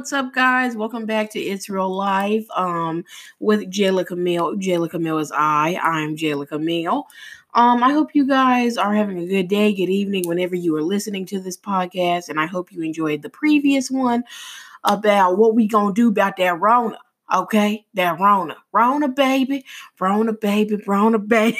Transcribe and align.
what's 0.00 0.14
up, 0.14 0.32
guys? 0.32 0.74
Welcome 0.74 1.04
back 1.04 1.30
to 1.32 1.38
It's 1.38 1.68
Real 1.68 1.94
Life 1.94 2.46
um, 2.56 3.04
with 3.38 3.70
Jayla 3.70 4.06
Camille. 4.06 4.56
Jayla 4.56 4.88
Camille 4.88 5.18
is 5.18 5.30
I. 5.30 5.78
I'm 5.82 6.16
Jayla 6.16 6.48
Camille. 6.48 7.06
Um, 7.52 7.82
I 7.82 7.92
hope 7.92 8.14
you 8.14 8.26
guys 8.26 8.78
are 8.78 8.94
having 8.94 9.18
a 9.18 9.26
good 9.26 9.48
day, 9.48 9.74
good 9.74 9.90
evening, 9.90 10.26
whenever 10.26 10.54
you 10.54 10.74
are 10.76 10.82
listening 10.82 11.26
to 11.26 11.38
this 11.38 11.58
podcast, 11.58 12.30
and 12.30 12.40
I 12.40 12.46
hope 12.46 12.72
you 12.72 12.80
enjoyed 12.80 13.20
the 13.20 13.28
previous 13.28 13.90
one 13.90 14.24
about 14.84 15.36
what 15.36 15.54
we 15.54 15.66
gonna 15.68 15.92
do 15.92 16.08
about 16.08 16.38
that 16.38 16.58
Rona. 16.58 16.98
Okay, 17.34 17.84
that 17.92 18.18
Rona, 18.18 18.56
Rona 18.72 19.08
baby, 19.08 19.66
Rona 20.00 20.32
baby, 20.32 20.82
Rona 20.86 21.18
baby. 21.18 21.58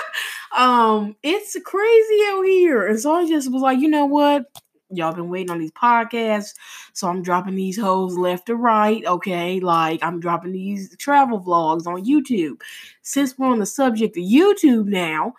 um, 0.58 1.16
it's 1.22 1.56
crazy 1.64 2.18
out 2.26 2.42
here, 2.42 2.86
and 2.86 3.00
so 3.00 3.14
I 3.14 3.26
just 3.26 3.50
was 3.50 3.62
like, 3.62 3.78
you 3.78 3.88
know 3.88 4.04
what? 4.04 4.44
Y'all 4.90 5.14
been 5.14 5.28
waiting 5.28 5.50
on 5.50 5.58
these 5.58 5.72
podcasts, 5.72 6.54
so 6.92 7.08
I'm 7.08 7.22
dropping 7.22 7.54
these 7.54 7.78
hoes 7.78 8.16
left 8.16 8.46
to 8.46 8.56
right. 8.56 9.04
Okay, 9.04 9.60
like 9.60 10.02
I'm 10.02 10.20
dropping 10.20 10.52
these 10.52 10.96
travel 10.96 11.40
vlogs 11.40 11.86
on 11.86 12.04
YouTube. 12.04 12.60
Since 13.02 13.38
we're 13.38 13.48
on 13.48 13.58
the 13.58 13.66
subject 13.66 14.16
of 14.16 14.22
YouTube 14.22 14.86
now, 14.86 15.34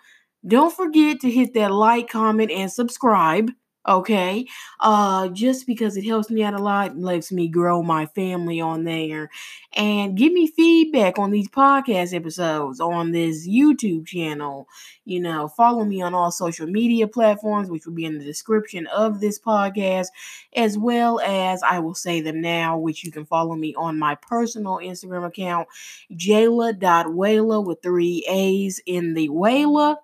don't 0.46 0.74
forget 0.74 1.20
to 1.20 1.30
hit 1.30 1.54
that 1.54 1.72
like, 1.72 2.08
comment, 2.08 2.50
and 2.50 2.70
subscribe 2.70 3.50
okay 3.88 4.46
uh 4.80 5.28
just 5.28 5.66
because 5.66 5.96
it 5.96 6.04
helps 6.04 6.30
me 6.30 6.42
out 6.42 6.52
a 6.52 6.58
lot 6.58 6.98
lets 6.98 7.32
me 7.32 7.48
grow 7.48 7.82
my 7.82 8.04
family 8.06 8.60
on 8.60 8.84
there 8.84 9.30
and 9.74 10.16
give 10.16 10.32
me 10.32 10.46
feedback 10.46 11.18
on 11.18 11.30
these 11.30 11.48
podcast 11.48 12.14
episodes 12.14 12.80
on 12.80 13.12
this 13.12 13.48
youtube 13.48 14.06
channel. 14.06 14.66
You 15.04 15.20
know 15.20 15.48
follow 15.48 15.84
me 15.84 16.02
on 16.02 16.14
all 16.14 16.30
social 16.30 16.66
media 16.66 17.08
platforms 17.08 17.70
which 17.70 17.86
will 17.86 17.94
be 17.94 18.04
in 18.04 18.18
the 18.18 18.24
description 18.24 18.86
of 18.88 19.20
this 19.20 19.38
podcast 19.40 20.08
as 20.54 20.76
well 20.78 21.20
as 21.20 21.62
i 21.62 21.78
will 21.78 21.94
say 21.94 22.20
them 22.20 22.40
now 22.40 22.78
which 22.78 23.02
you 23.04 23.10
can 23.10 23.24
follow 23.24 23.54
me 23.56 23.74
on 23.76 23.98
my 23.98 24.14
personal 24.14 24.76
instagram 24.76 25.26
account 25.26 25.68
jayla.wayla 26.12 27.64
with 27.64 27.82
three 27.82 28.24
a's 28.28 28.80
in 28.86 29.14
the 29.14 29.28
wayla 29.28 29.96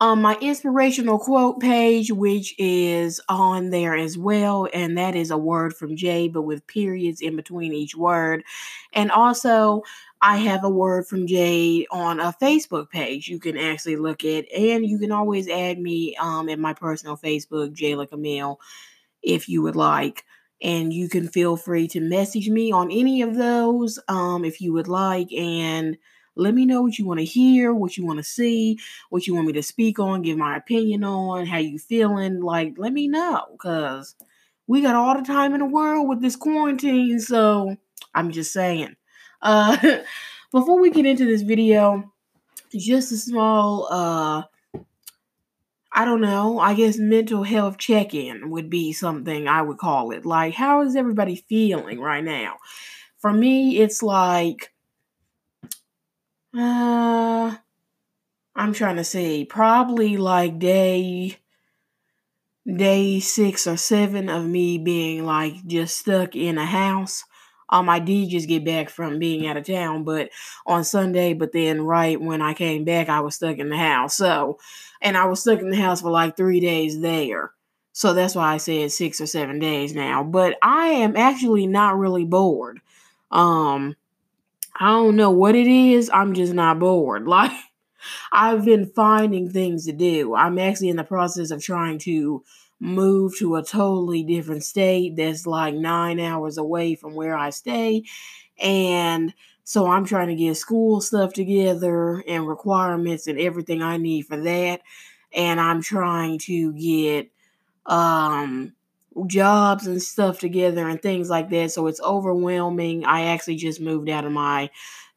um, 0.00 0.22
my 0.22 0.36
inspirational 0.40 1.18
quote 1.18 1.60
page, 1.60 2.12
which 2.12 2.54
is 2.58 3.20
on 3.28 3.70
there 3.70 3.96
as 3.96 4.16
well, 4.16 4.68
and 4.72 4.96
that 4.96 5.16
is 5.16 5.30
a 5.32 5.38
word 5.38 5.74
from 5.74 5.96
Jay, 5.96 6.28
but 6.28 6.42
with 6.42 6.66
periods 6.68 7.20
in 7.20 7.34
between 7.34 7.72
each 7.72 7.96
word. 7.96 8.44
And 8.92 9.10
also, 9.10 9.82
I 10.22 10.36
have 10.38 10.62
a 10.64 10.70
word 10.70 11.06
from 11.08 11.26
Jay 11.26 11.86
on 11.90 12.20
a 12.20 12.32
Facebook 12.40 12.90
page 12.90 13.28
you 13.28 13.40
can 13.40 13.56
actually 13.56 13.96
look 13.96 14.24
at, 14.24 14.44
and 14.52 14.86
you 14.86 14.98
can 14.98 15.10
always 15.12 15.48
add 15.48 15.78
me 15.80 16.16
um 16.20 16.48
at 16.48 16.58
my 16.60 16.74
personal 16.74 17.16
Facebook, 17.16 17.74
Jayla 17.74 18.08
Camille, 18.08 18.60
if 19.22 19.48
you 19.48 19.62
would 19.62 19.76
like. 19.76 20.24
And 20.62 20.92
you 20.92 21.08
can 21.08 21.28
feel 21.28 21.56
free 21.56 21.86
to 21.88 22.00
message 22.00 22.48
me 22.48 22.72
on 22.72 22.90
any 22.90 23.22
of 23.22 23.36
those 23.36 23.98
um 24.08 24.44
if 24.44 24.60
you 24.60 24.72
would 24.72 24.88
like. 24.88 25.32
And 25.32 25.96
let 26.38 26.54
me 26.54 26.64
know 26.64 26.82
what 26.82 26.98
you 26.98 27.06
want 27.06 27.20
to 27.20 27.24
hear, 27.26 27.74
what 27.74 27.96
you 27.96 28.06
want 28.06 28.18
to 28.18 28.24
see, 28.24 28.78
what 29.10 29.26
you 29.26 29.34
want 29.34 29.46
me 29.46 29.52
to 29.54 29.62
speak 29.62 29.98
on, 29.98 30.22
give 30.22 30.38
my 30.38 30.56
opinion 30.56 31.04
on, 31.04 31.46
how 31.46 31.58
you 31.58 31.78
feeling. 31.78 32.40
Like, 32.40 32.74
let 32.78 32.92
me 32.92 33.08
know 33.08 33.46
because 33.52 34.14
we 34.66 34.80
got 34.80 34.94
all 34.94 35.16
the 35.16 35.26
time 35.26 35.54
in 35.54 35.60
the 35.60 35.66
world 35.66 36.08
with 36.08 36.22
this 36.22 36.36
quarantine. 36.36 37.20
So 37.20 37.76
I'm 38.14 38.30
just 38.30 38.52
saying. 38.52 38.94
Uh, 39.40 39.76
before 40.50 40.80
we 40.80 40.90
get 40.90 41.06
into 41.06 41.24
this 41.24 41.42
video, 41.42 42.12
just 42.74 43.12
a 43.12 43.16
small 43.16 43.86
uh 43.88 44.42
I 45.92 46.04
don't 46.04 46.20
know, 46.20 46.58
I 46.58 46.74
guess 46.74 46.98
mental 46.98 47.42
health 47.42 47.78
check 47.78 48.14
in 48.14 48.50
would 48.50 48.68
be 48.68 48.92
something 48.92 49.48
I 49.48 49.62
would 49.62 49.78
call 49.78 50.10
it. 50.10 50.26
Like, 50.26 50.54
how 50.54 50.82
is 50.82 50.96
everybody 50.96 51.44
feeling 51.48 51.98
right 51.98 52.22
now? 52.22 52.56
For 53.18 53.32
me, 53.32 53.78
it's 53.78 54.02
like 54.02 54.72
uh, 56.54 57.56
I'm 58.54 58.72
trying 58.74 58.96
to 58.96 59.04
say 59.04 59.44
probably 59.44 60.16
like 60.16 60.58
day 60.58 61.38
day 62.76 63.20
six 63.20 63.66
or 63.66 63.76
seven 63.76 64.28
of 64.28 64.44
me 64.44 64.78
being 64.78 65.24
like 65.24 65.66
just 65.66 65.96
stuck 65.96 66.36
in 66.36 66.58
a 66.58 66.66
house. 66.66 67.24
Um, 67.70 67.88
I 67.88 67.98
did 67.98 68.30
just 68.30 68.48
get 68.48 68.64
back 68.64 68.88
from 68.88 69.18
being 69.18 69.46
out 69.46 69.58
of 69.58 69.66
town, 69.66 70.04
but 70.04 70.30
on 70.66 70.84
Sunday, 70.84 71.34
but 71.34 71.52
then 71.52 71.82
right 71.82 72.18
when 72.20 72.40
I 72.40 72.54
came 72.54 72.84
back, 72.84 73.08
I 73.10 73.20
was 73.20 73.34
stuck 73.34 73.58
in 73.58 73.68
the 73.68 73.76
house. 73.76 74.16
So, 74.16 74.58
and 75.02 75.16
I 75.16 75.26
was 75.26 75.40
stuck 75.40 75.60
in 75.60 75.68
the 75.70 75.76
house 75.76 76.00
for 76.00 76.10
like 76.10 76.36
three 76.36 76.60
days 76.60 77.00
there. 77.00 77.52
So 77.92 78.14
that's 78.14 78.34
why 78.34 78.54
I 78.54 78.56
said 78.58 78.90
six 78.92 79.20
or 79.20 79.26
seven 79.26 79.58
days 79.58 79.94
now. 79.94 80.22
But 80.22 80.56
I 80.62 80.88
am 80.88 81.16
actually 81.16 81.66
not 81.66 81.98
really 81.98 82.24
bored. 82.24 82.80
Um, 83.30 83.96
I 84.78 84.88
don't 84.90 85.16
know 85.16 85.30
what 85.30 85.54
it 85.54 85.66
is. 85.66 86.10
I'm 86.12 86.34
just 86.34 86.52
not 86.54 86.78
bored. 86.78 87.26
Like, 87.38 87.52
I've 88.32 88.64
been 88.64 88.86
finding 88.86 89.50
things 89.50 89.86
to 89.86 89.92
do. 89.92 90.34
I'm 90.34 90.58
actually 90.58 90.88
in 90.90 90.96
the 90.96 91.04
process 91.04 91.50
of 91.50 91.62
trying 91.62 91.98
to 92.00 92.44
move 92.80 93.36
to 93.38 93.56
a 93.56 93.64
totally 93.64 94.22
different 94.22 94.64
state 94.64 95.16
that's 95.16 95.46
like 95.46 95.74
nine 95.74 96.20
hours 96.20 96.58
away 96.58 96.94
from 96.94 97.14
where 97.14 97.36
I 97.36 97.50
stay. 97.50 98.04
And 98.60 99.34
so 99.64 99.88
I'm 99.88 100.04
trying 100.06 100.28
to 100.28 100.36
get 100.36 100.56
school 100.56 101.00
stuff 101.00 101.32
together 101.34 102.22
and 102.28 102.48
requirements 102.48 103.26
and 103.26 103.38
everything 103.40 103.82
I 103.82 103.98
need 103.98 104.22
for 104.26 104.38
that. 104.38 104.82
And 105.32 105.60
I'm 105.60 105.82
trying 105.82 106.38
to 106.40 106.72
get 106.74 107.30
um 107.86 108.74
jobs 109.26 109.86
and 109.86 110.02
stuff 110.02 110.38
together 110.38 110.88
and 110.88 111.00
things 111.00 111.30
like 111.30 111.50
that. 111.50 111.72
So 111.72 111.86
it's 111.86 112.00
overwhelming. 112.00 113.04
I 113.04 113.26
actually 113.26 113.56
just 113.56 113.80
moved 113.80 114.08
out 114.08 114.24
of 114.24 114.32
my 114.32 114.70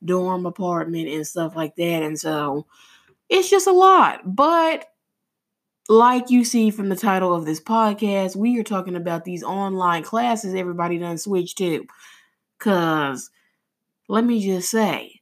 dorm 0.03 0.45
apartment 0.45 1.07
and 1.09 1.25
stuff 1.25 1.56
like 1.56 1.75
that. 1.75 2.03
And 2.03 2.19
so 2.19 2.66
it's 3.29 3.50
just 3.50 3.67
a 3.67 3.72
lot. 3.72 4.35
But 4.35 4.85
like 5.90 6.29
you 6.29 6.44
see 6.44 6.69
from 6.72 6.90
the 6.90 6.95
title 6.95 7.34
of 7.34 7.45
this 7.45 7.59
podcast, 7.59 8.35
we 8.35 8.59
are 8.59 8.63
talking 8.63 8.95
about 8.95 9.25
these 9.25 9.44
online 9.44 10.03
classes 10.03 10.53
everybody 10.53 10.97
done 10.97 11.17
switched 11.17 11.57
to. 11.59 11.85
Because 12.57 13.29
let 14.07 14.23
me 14.23 14.44
just 14.44 14.69
say, 14.69 15.22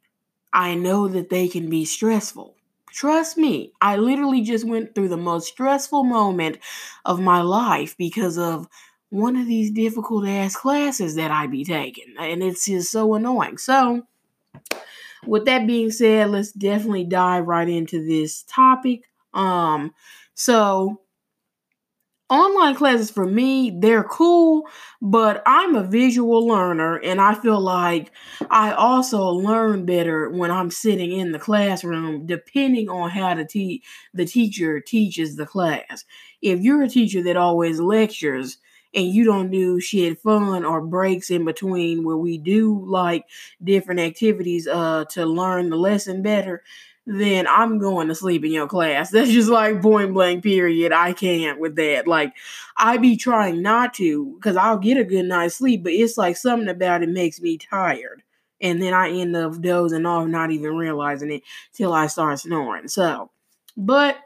I 0.51 0.75
know 0.75 1.07
that 1.07 1.29
they 1.29 1.47
can 1.47 1.69
be 1.69 1.85
stressful. 1.85 2.55
Trust 2.91 3.37
me, 3.37 3.71
I 3.81 3.97
literally 3.97 4.41
just 4.41 4.65
went 4.65 4.93
through 4.95 5.09
the 5.09 5.17
most 5.17 5.47
stressful 5.49 6.03
moment 6.03 6.57
of 7.05 7.19
my 7.19 7.41
life 7.41 7.95
because 7.97 8.37
of 8.37 8.67
one 9.09 9.35
of 9.35 9.47
these 9.47 9.71
difficult 9.71 10.27
ass 10.27 10.55
classes 10.55 11.15
that 11.15 11.31
I 11.31 11.47
be 11.47 11.63
taking. 11.63 12.13
And 12.19 12.43
it's 12.43 12.65
just 12.65 12.91
so 12.91 13.13
annoying. 13.15 13.57
So, 13.57 14.03
with 15.25 15.45
that 15.45 15.67
being 15.67 15.91
said, 15.91 16.29
let's 16.31 16.51
definitely 16.51 17.03
dive 17.05 17.47
right 17.47 17.67
into 17.67 18.05
this 18.05 18.43
topic. 18.43 19.01
Um, 19.33 19.93
so 20.33 21.01
online 22.29 22.75
classes 22.75 23.09
for 23.09 23.25
me, 23.25 23.71
they're 23.71 24.03
cool, 24.03 24.67
but 25.01 25.41
I'm 25.45 25.75
a 25.75 25.83
visual 25.83 26.45
learner 26.47 26.97
and 26.97 27.19
I 27.19 27.33
feel 27.33 27.59
like 27.59 28.11
I 28.51 28.71
also 28.73 29.23
learn 29.29 29.85
better 29.85 30.29
when 30.29 30.51
I'm 30.51 30.71
sitting 30.71 31.11
in 31.11 31.31
the 31.31 31.39
classroom 31.39 32.25
depending 32.25 32.89
on 32.89 33.09
how 33.09 33.33
the 33.35 33.45
te- 33.45 33.83
the 34.13 34.25
teacher 34.25 34.79
teaches 34.79 35.35
the 35.35 35.45
class. 35.45 36.05
If 36.41 36.59
you're 36.61 36.83
a 36.83 36.89
teacher 36.89 37.23
that 37.23 37.37
always 37.37 37.79
lectures 37.79 38.57
and 38.93 39.05
you 39.07 39.23
don't 39.23 39.51
do 39.51 39.79
shit 39.79 40.19
fun 40.19 40.65
or 40.65 40.81
breaks 40.81 41.29
in 41.29 41.45
between 41.45 42.03
where 42.03 42.17
we 42.17 42.37
do 42.39 42.83
like 42.87 43.25
different 43.63 43.99
activities 43.99 44.67
uh 44.67 45.05
to 45.11 45.25
learn 45.25 45.69
the 45.69 45.75
lesson 45.75 46.21
better, 46.21 46.63
then 47.09 47.47
I'm 47.47 47.79
going 47.79 48.07
to 48.09 48.15
sleep 48.15 48.45
in 48.45 48.51
your 48.51 48.67
class. 48.67 49.09
That's 49.11 49.31
just 49.31 49.49
like 49.49 49.81
point 49.81 50.13
blank, 50.13 50.43
period. 50.43 50.91
I 50.91 51.13
can't 51.13 51.59
with 51.59 51.75
that. 51.77 52.07
Like, 52.07 52.33
I 52.77 52.97
be 52.97 53.17
trying 53.17 53.61
not 53.63 53.95
to 53.95 54.35
because 54.35 54.55
I'll 54.55 54.77
get 54.77 54.97
a 54.97 55.03
good 55.03 55.25
night's 55.25 55.55
sleep, 55.55 55.83
but 55.83 55.93
it's 55.93 56.17
like 56.17 56.37
something 56.37 56.69
about 56.69 57.01
it 57.01 57.09
makes 57.09 57.41
me 57.41 57.57
tired. 57.57 58.21
And 58.61 58.81
then 58.81 58.93
I 58.93 59.09
end 59.09 59.35
up 59.35 59.59
dozing 59.61 60.05
off, 60.05 60.27
not 60.27 60.51
even 60.51 60.75
realizing 60.75 61.31
it 61.31 61.43
till 61.73 61.93
I 61.93 62.07
start 62.07 62.39
snoring. 62.39 62.89
So, 62.89 63.31
but 63.75 64.17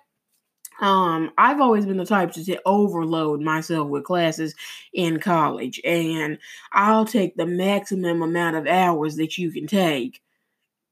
um 0.81 1.31
i've 1.37 1.61
always 1.61 1.85
been 1.85 1.97
the 1.97 2.05
type 2.05 2.31
to 2.31 2.43
t- 2.43 2.57
overload 2.65 3.39
myself 3.41 3.87
with 3.87 4.03
classes 4.03 4.55
in 4.91 5.19
college 5.19 5.79
and 5.85 6.39
i'll 6.71 7.05
take 7.05 7.35
the 7.35 7.45
maximum 7.45 8.23
amount 8.23 8.55
of 8.55 8.65
hours 8.65 9.15
that 9.15 9.37
you 9.37 9.51
can 9.51 9.67
take 9.67 10.22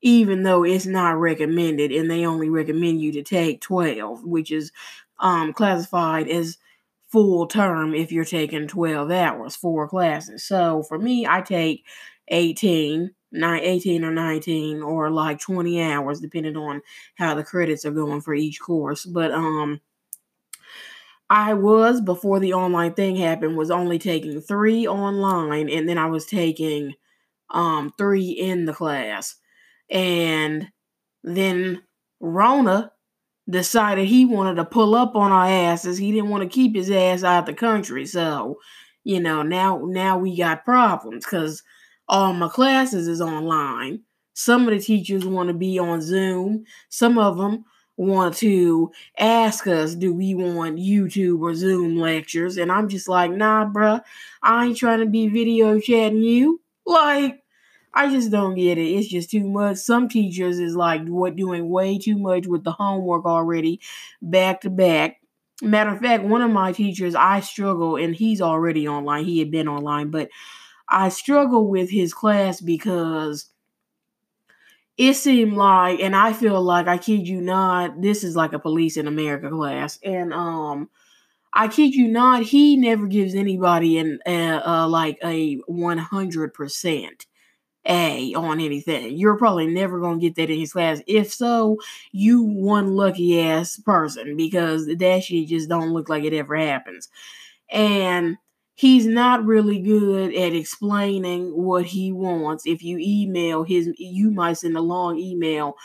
even 0.01 0.43
though 0.43 0.63
it's 0.63 0.85
not 0.85 1.19
recommended 1.19 1.91
and 1.91 2.09
they 2.09 2.25
only 2.25 2.49
recommend 2.49 3.01
you 3.01 3.11
to 3.11 3.23
take 3.23 3.61
12 3.61 4.23
which 4.23 4.51
is 4.51 4.71
um, 5.19 5.53
classified 5.53 6.27
as 6.27 6.57
full 7.09 7.45
term 7.45 7.93
if 7.93 8.11
you're 8.11 8.25
taking 8.25 8.67
12 8.67 9.11
hours 9.11 9.55
four 9.55 9.87
classes 9.87 10.43
so 10.43 10.81
for 10.83 10.97
me 10.97 11.27
i 11.27 11.41
take 11.41 11.85
18 12.29 13.11
nine, 13.31 13.61
18 13.63 14.03
or 14.05 14.11
19 14.11 14.81
or 14.81 15.09
like 15.11 15.39
20 15.39 15.81
hours 15.81 16.19
depending 16.21 16.55
on 16.57 16.81
how 17.15 17.33
the 17.33 17.43
credits 17.43 17.85
are 17.85 17.91
going 17.91 18.21
for 18.21 18.33
each 18.33 18.59
course 18.61 19.05
but 19.05 19.31
um 19.31 19.81
I 21.29 21.53
was 21.53 22.01
before 22.01 22.39
the 22.39 22.53
online 22.53 22.93
thing 22.93 23.15
happened 23.15 23.55
was 23.57 23.71
only 23.71 23.97
taking 23.97 24.41
three 24.41 24.85
online 24.87 25.69
and 25.69 25.87
then 25.87 25.97
I 25.97 26.07
was 26.07 26.25
taking 26.25 26.93
um 27.51 27.93
three 27.97 28.29
in 28.31 28.65
the 28.65 28.73
class. 28.73 29.35
And 29.91 30.69
then 31.23 31.83
Rona 32.19 32.91
decided 33.49 34.07
he 34.07 34.25
wanted 34.25 34.55
to 34.55 34.65
pull 34.65 34.95
up 34.95 35.15
on 35.15 35.31
our 35.31 35.45
asses. 35.45 35.97
He 35.97 36.11
didn't 36.11 36.29
want 36.29 36.43
to 36.43 36.49
keep 36.49 36.75
his 36.75 36.89
ass 36.89 37.23
out 37.23 37.45
the 37.45 37.53
country. 37.53 38.05
So, 38.05 38.59
you 39.03 39.19
know, 39.19 39.43
now 39.43 39.83
now 39.85 40.17
we 40.17 40.37
got 40.37 40.65
problems 40.65 41.25
because 41.25 41.61
all 42.07 42.33
my 42.33 42.47
classes 42.47 43.07
is 43.07 43.21
online. 43.21 44.01
Some 44.33 44.67
of 44.67 44.73
the 44.73 44.79
teachers 44.79 45.25
want 45.25 45.49
to 45.49 45.53
be 45.53 45.77
on 45.77 46.01
Zoom. 46.01 46.65
Some 46.89 47.17
of 47.17 47.37
them 47.37 47.65
want 47.97 48.35
to 48.35 48.91
ask 49.17 49.67
us, 49.67 49.93
do 49.93 50.13
we 50.13 50.33
want 50.33 50.77
YouTube 50.77 51.41
or 51.41 51.53
Zoom 51.53 51.97
lectures? 51.97 52.57
And 52.57 52.71
I'm 52.71 52.87
just 52.87 53.07
like, 53.07 53.31
nah, 53.31 53.65
bruh, 53.65 54.01
I 54.41 54.67
ain't 54.67 54.77
trying 54.77 54.99
to 54.99 55.05
be 55.05 55.27
video 55.27 55.79
chatting 55.79 56.23
you. 56.23 56.61
Like, 56.85 57.40
I 57.93 58.09
just 58.09 58.31
don't 58.31 58.55
get 58.55 58.77
it. 58.77 58.87
It's 58.87 59.07
just 59.07 59.31
too 59.31 59.47
much. 59.47 59.77
Some 59.77 60.07
teachers 60.07 60.59
is 60.59 60.75
like 60.75 61.05
what 61.07 61.35
doing 61.35 61.69
way 61.69 61.97
too 61.97 62.17
much 62.17 62.47
with 62.47 62.63
the 62.63 62.71
homework 62.71 63.25
already, 63.25 63.81
back 64.21 64.61
to 64.61 64.69
back. 64.69 65.17
Matter 65.61 65.91
of 65.91 65.99
fact, 65.99 66.23
one 66.23 66.41
of 66.41 66.51
my 66.51 66.71
teachers, 66.71 67.13
I 67.13 67.41
struggle, 67.41 67.95
and 67.95 68.15
he's 68.15 68.41
already 68.41 68.87
online. 68.87 69.25
He 69.25 69.39
had 69.39 69.51
been 69.51 69.67
online, 69.67 70.09
but 70.09 70.29
I 70.89 71.09
struggle 71.09 71.69
with 71.69 71.89
his 71.89 72.13
class 72.13 72.61
because 72.61 73.47
it 74.97 75.13
seemed 75.13 75.53
like, 75.53 75.99
and 75.99 76.15
I 76.15 76.33
feel 76.33 76.61
like 76.61 76.87
I 76.87 76.97
kid 76.97 77.27
you 77.27 77.41
not, 77.41 78.01
this 78.01 78.23
is 78.23 78.35
like 78.35 78.53
a 78.53 78.59
police 78.59 78.97
in 78.97 79.07
America 79.07 79.49
class, 79.49 79.99
and 80.03 80.33
um, 80.33 80.89
I 81.53 81.67
kid 81.67 81.93
you 81.93 82.07
not, 82.07 82.43
he 82.43 82.75
never 82.77 83.07
gives 83.07 83.35
anybody 83.35 83.97
an 83.99 84.19
uh, 84.25 84.61
uh 84.65 84.87
like 84.87 85.19
a 85.23 85.55
one 85.67 85.97
hundred 85.97 86.53
percent 86.53 87.25
a 87.85 88.33
on 88.33 88.59
anything. 88.59 89.17
You're 89.17 89.37
probably 89.37 89.67
never 89.67 89.99
going 89.99 90.19
to 90.19 90.25
get 90.25 90.35
that 90.35 90.51
in 90.51 90.59
his 90.59 90.73
class. 90.73 91.01
If 91.07 91.33
so, 91.33 91.77
you 92.11 92.43
one 92.43 92.95
lucky 92.95 93.39
ass 93.39 93.77
person 93.77 94.37
because 94.37 94.87
that 94.87 95.23
shit 95.23 95.47
just 95.47 95.69
don't 95.69 95.93
look 95.93 96.09
like 96.09 96.23
it 96.23 96.33
ever 96.33 96.55
happens. 96.55 97.09
And 97.69 98.37
he's 98.75 99.05
not 99.05 99.45
really 99.45 99.79
good 99.79 100.33
at 100.35 100.53
explaining 100.53 101.49
what 101.49 101.85
he 101.85 102.11
wants. 102.11 102.65
If 102.65 102.83
you 102.83 102.97
email 102.99 103.63
his 103.63 103.89
you 103.97 104.31
might 104.31 104.57
send 104.57 104.77
a 104.77 104.81
long 104.81 105.17
email 105.17 105.75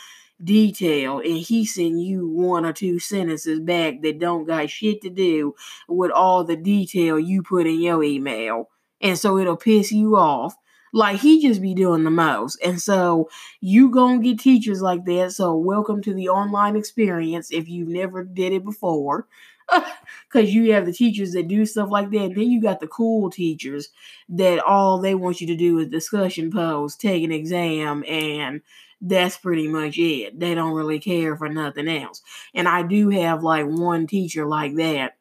detail 0.43 1.19
and 1.19 1.37
he 1.37 1.65
send 1.65 2.01
you 2.01 2.27
one 2.27 2.63
or 2.63 2.73
two 2.73 2.99
sentences 2.99 3.59
back 3.59 4.01
that 4.01 4.19
don't 4.19 4.45
got 4.45 4.69
shit 4.69 5.01
to 5.01 5.09
do 5.09 5.55
with 5.87 6.11
all 6.11 6.43
the 6.43 6.55
detail 6.55 7.17
you 7.17 7.41
put 7.41 7.65
in 7.65 7.81
your 7.81 8.03
email. 8.03 8.69
And 9.01 9.17
so 9.17 9.37
it'll 9.37 9.57
piss 9.57 9.91
you 9.91 10.15
off 10.15 10.55
like 10.93 11.19
he 11.19 11.41
just 11.41 11.61
be 11.61 11.73
doing 11.73 12.03
the 12.03 12.11
most. 12.11 12.59
And 12.63 12.81
so 12.81 13.29
you 13.61 13.89
gonna 13.89 14.19
get 14.19 14.39
teachers 14.39 14.81
like 14.81 15.05
that. 15.05 15.31
So 15.33 15.55
welcome 15.55 16.01
to 16.03 16.13
the 16.13 16.29
online 16.29 16.75
experience 16.75 17.51
if 17.51 17.67
you've 17.67 17.89
never 17.89 18.23
did 18.23 18.53
it 18.53 18.63
before. 18.63 19.27
Cause 20.29 20.49
you 20.49 20.71
have 20.73 20.85
the 20.85 20.93
teachers 20.93 21.33
that 21.33 21.49
do 21.49 21.65
stuff 21.65 21.89
like 21.91 22.09
that. 22.11 22.23
And 22.23 22.35
then 22.35 22.49
you 22.49 22.61
got 22.61 22.79
the 22.79 22.87
cool 22.87 23.29
teachers 23.29 23.89
that 24.29 24.59
all 24.59 24.99
they 24.99 25.13
want 25.13 25.41
you 25.41 25.47
to 25.47 25.55
do 25.57 25.79
is 25.79 25.89
discussion 25.89 26.51
post, 26.51 27.01
take 27.01 27.23
an 27.23 27.33
exam, 27.33 28.03
and 28.07 28.61
that's 29.01 29.37
pretty 29.37 29.67
much 29.67 29.97
it. 29.97 30.39
They 30.39 30.55
don't 30.55 30.73
really 30.73 30.99
care 30.99 31.35
for 31.35 31.49
nothing 31.49 31.87
else. 31.87 32.21
And 32.53 32.67
I 32.67 32.83
do 32.83 33.09
have 33.09 33.43
like 33.43 33.65
one 33.65 34.07
teacher 34.07 34.45
like 34.45 34.75
that. 34.75 35.17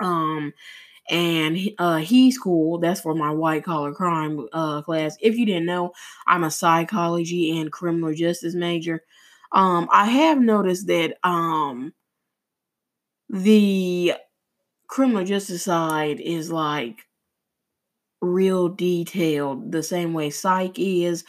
Um, 0.00 0.52
and 1.10 1.58
uh, 1.78 1.96
he's 1.98 2.38
cool. 2.38 2.78
That's 2.78 3.00
for 3.00 3.14
my 3.14 3.30
white 3.30 3.64
collar 3.64 3.92
crime 3.92 4.48
uh, 4.52 4.82
class. 4.82 5.16
If 5.20 5.36
you 5.36 5.46
didn't 5.46 5.66
know, 5.66 5.92
I'm 6.26 6.44
a 6.44 6.50
psychology 6.50 7.58
and 7.58 7.70
criminal 7.72 8.14
justice 8.14 8.54
major. 8.54 9.02
Um, 9.52 9.88
I 9.92 10.06
have 10.06 10.40
noticed 10.40 10.86
that 10.88 11.18
um, 11.22 11.92
the 13.28 14.14
criminal 14.88 15.24
justice 15.24 15.64
side 15.64 16.20
is 16.20 16.50
like 16.52 17.06
real 18.20 18.68
detailed, 18.68 19.72
the 19.72 19.82
same 19.82 20.12
way 20.14 20.30
psych 20.30 20.78
is. 20.78 21.24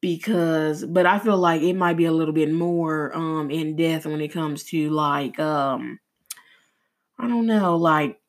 Because, 0.00 0.84
but 0.84 1.06
I 1.06 1.18
feel 1.18 1.38
like 1.38 1.62
it 1.62 1.74
might 1.74 1.96
be 1.96 2.06
a 2.06 2.12
little 2.12 2.34
bit 2.34 2.52
more 2.52 3.16
um 3.16 3.50
in 3.50 3.76
depth 3.76 4.06
when 4.06 4.20
it 4.20 4.28
comes 4.32 4.64
to 4.64 4.90
like 4.90 5.38
um 5.40 6.00
I 7.18 7.28
don't 7.28 7.46
know, 7.46 7.76
like 7.76 8.20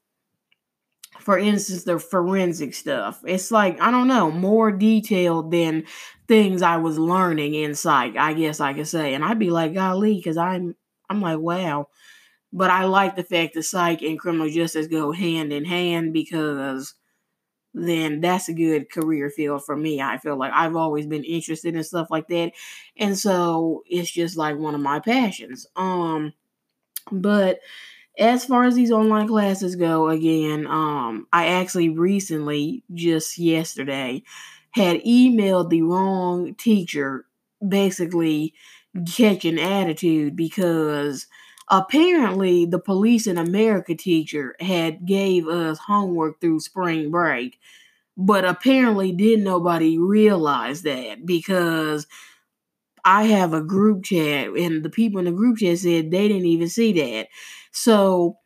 for 1.24 1.38
instance, 1.38 1.84
the 1.84 2.00
forensic 2.00 2.74
stuff. 2.74 3.22
It's 3.26 3.50
like, 3.52 3.80
I 3.80 3.92
don't 3.92 4.08
know, 4.10 4.30
more 4.30 4.72
detailed 4.72 5.52
than 5.52 5.86
things 6.28 6.62
I 6.62 6.78
was 6.78 7.00
learning 7.00 7.54
in 7.54 7.76
psych, 7.76 8.18
I 8.18 8.34
guess 8.34 8.60
I 8.60 8.74
could 8.74 8.88
say. 8.88 9.14
And 9.14 9.24
I'd 9.24 9.40
be 9.40 9.50
like, 9.50 9.74
golly, 9.74 10.16
because 10.16 10.38
I'm 10.38 10.76
I'm 11.10 11.22
like, 11.22 11.40
wow. 11.40 11.88
But 12.52 12.70
I 12.72 12.86
like 12.86 13.16
the 13.16 13.24
fact 13.24 13.56
that 13.56 13.64
psych 13.64 14.02
and 14.02 14.20
criminal 14.20 14.50
justice 14.50 14.88
go 14.88 15.12
hand 15.12 15.54
in 15.54 15.66
hand 15.66 16.14
because 16.14 16.94
then 17.74 18.22
that's 18.22 18.50
a 18.50 18.54
good 18.54 18.92
career 18.92 19.30
field 19.32 19.66
for 19.66 19.76
me. 19.76 20.02
I 20.02 20.18
feel 20.20 20.38
like 20.38 20.52
I've 20.54 20.76
always 20.76 21.08
been 21.08 21.24
interested 21.24 21.76
in 21.76 21.84
stuff 21.84 22.08
like 22.12 22.28
that. 22.28 22.52
And 22.98 23.18
so 23.18 23.84
it's 23.88 24.12
just 24.12 24.38
like 24.38 24.58
one 24.58 24.76
of 24.76 24.82
my 24.82 25.00
passions. 25.00 25.66
Um 25.76 26.34
but 27.12 27.60
as 28.20 28.46
far 28.46 28.64
as 28.66 28.76
these 28.76 28.92
online 28.92 29.28
classes 29.28 29.76
go, 29.76 30.10
again, 30.10 30.68
um, 30.68 31.28
I 31.34 31.48
actually 31.48 31.90
recently, 31.90 32.84
just 32.94 33.38
yesterday, 33.38 34.24
had 34.72 35.02
emailed 35.04 35.70
the 35.70 35.82
wrong 35.82 36.56
teacher, 36.56 37.26
basically 37.68 38.54
catching 39.16 39.60
attitude 39.60 40.36
because 40.36 41.28
apparently 41.70 42.66
the 42.66 42.80
police 42.80 43.26
in 43.26 43.38
America 43.38 43.96
teacher 43.96 44.56
had 44.60 45.06
gave 45.06 45.48
us 45.48 45.80
homework 45.80 46.40
through 46.40 46.60
spring 46.60 47.10
break, 47.10 47.60
but 48.18 48.46
apparently 48.46 49.12
didn't 49.12 49.46
nobody 49.46 49.98
realize 49.98 50.84
that 50.84 51.26
because 51.26 52.08
I 53.06 53.26
have 53.26 53.54
a 53.54 53.62
group 53.62 54.04
chat 54.04 54.50
and 54.50 54.84
the 54.84 54.90
people 54.90 55.20
in 55.20 55.26
the 55.26 55.32
group 55.32 55.58
chat 55.58 55.80
said 55.80 56.12
they 56.12 56.28
didn't 56.28 56.46
even 56.46 56.70
see 56.70 56.94
that. 56.94 57.28
So 57.72 58.38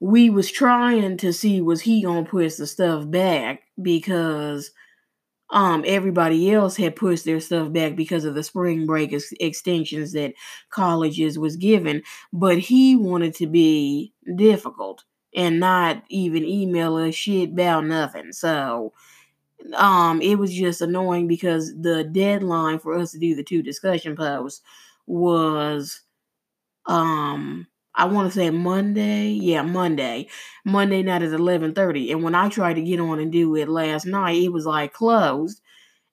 we 0.00 0.30
was 0.30 0.50
trying 0.50 1.16
to 1.18 1.32
see 1.32 1.60
was 1.60 1.82
he 1.82 2.02
gonna 2.02 2.24
push 2.24 2.54
the 2.56 2.66
stuff 2.66 3.08
back 3.10 3.62
because 3.80 4.70
um 5.50 5.84
everybody 5.86 6.52
else 6.52 6.76
had 6.76 6.96
pushed 6.96 7.24
their 7.24 7.40
stuff 7.40 7.72
back 7.72 7.96
because 7.96 8.24
of 8.24 8.34
the 8.34 8.42
spring 8.42 8.86
break 8.86 9.12
ex- 9.12 9.32
extensions 9.40 10.12
that 10.12 10.34
colleges 10.70 11.38
was 11.38 11.56
given 11.56 12.02
but 12.32 12.58
he 12.58 12.96
wanted 12.96 13.34
to 13.34 13.46
be 13.46 14.12
difficult 14.36 15.04
and 15.34 15.60
not 15.60 16.02
even 16.10 16.44
email 16.44 16.96
us 16.96 17.14
shit 17.14 17.50
about 17.50 17.84
nothing 17.86 18.32
so 18.32 18.92
um 19.74 20.20
it 20.22 20.36
was 20.36 20.52
just 20.52 20.80
annoying 20.80 21.28
because 21.28 21.74
the 21.80 22.04
deadline 22.04 22.78
for 22.78 22.94
us 22.94 23.12
to 23.12 23.18
do 23.18 23.34
the 23.34 23.44
two 23.44 23.62
discussion 23.62 24.16
posts 24.16 24.62
was 25.06 26.00
um 26.86 27.66
I 27.94 28.06
want 28.06 28.32
to 28.32 28.34
say 28.34 28.48
Monday. 28.50 29.28
Yeah, 29.28 29.62
Monday. 29.62 30.28
Monday 30.64 31.02
night 31.02 31.22
at 31.22 31.32
11:30. 31.32 32.10
And 32.10 32.22
when 32.22 32.34
I 32.34 32.48
tried 32.48 32.74
to 32.74 32.82
get 32.82 33.00
on 33.00 33.18
and 33.18 33.30
do 33.30 33.54
it 33.56 33.68
last 33.68 34.06
night, 34.06 34.42
it 34.42 34.48
was 34.52 34.64
like 34.66 34.94
closed. 34.94 35.60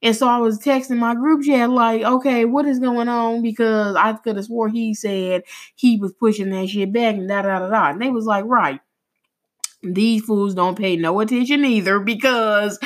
And 0.02 0.16
so 0.16 0.28
I 0.28 0.38
was 0.38 0.58
texting 0.60 0.98
my 0.98 1.14
group 1.14 1.44
chat 1.44 1.70
like, 1.70 2.02
"Okay, 2.02 2.44
what 2.46 2.66
is 2.66 2.80
going 2.80 3.08
on?" 3.08 3.42
because 3.42 3.96
I 3.96 4.14
could 4.14 4.36
have 4.36 4.46
swore 4.46 4.68
he 4.68 4.94
said 4.94 5.44
he 5.76 5.98
was 5.98 6.12
pushing 6.14 6.50
that 6.50 6.68
shit 6.70 6.92
back 6.92 7.16
and 7.16 7.28
da 7.28 7.42
da 7.42 7.60
da 7.60 7.68
da. 7.70 7.90
And 7.90 8.02
they 8.02 8.10
was 8.10 8.26
like, 8.26 8.44
"Right. 8.46 8.80
These 9.82 10.22
fools 10.24 10.54
don't 10.54 10.76
pay 10.78 10.96
no 10.96 11.20
attention 11.20 11.64
either 11.64 12.00
because 12.00 12.78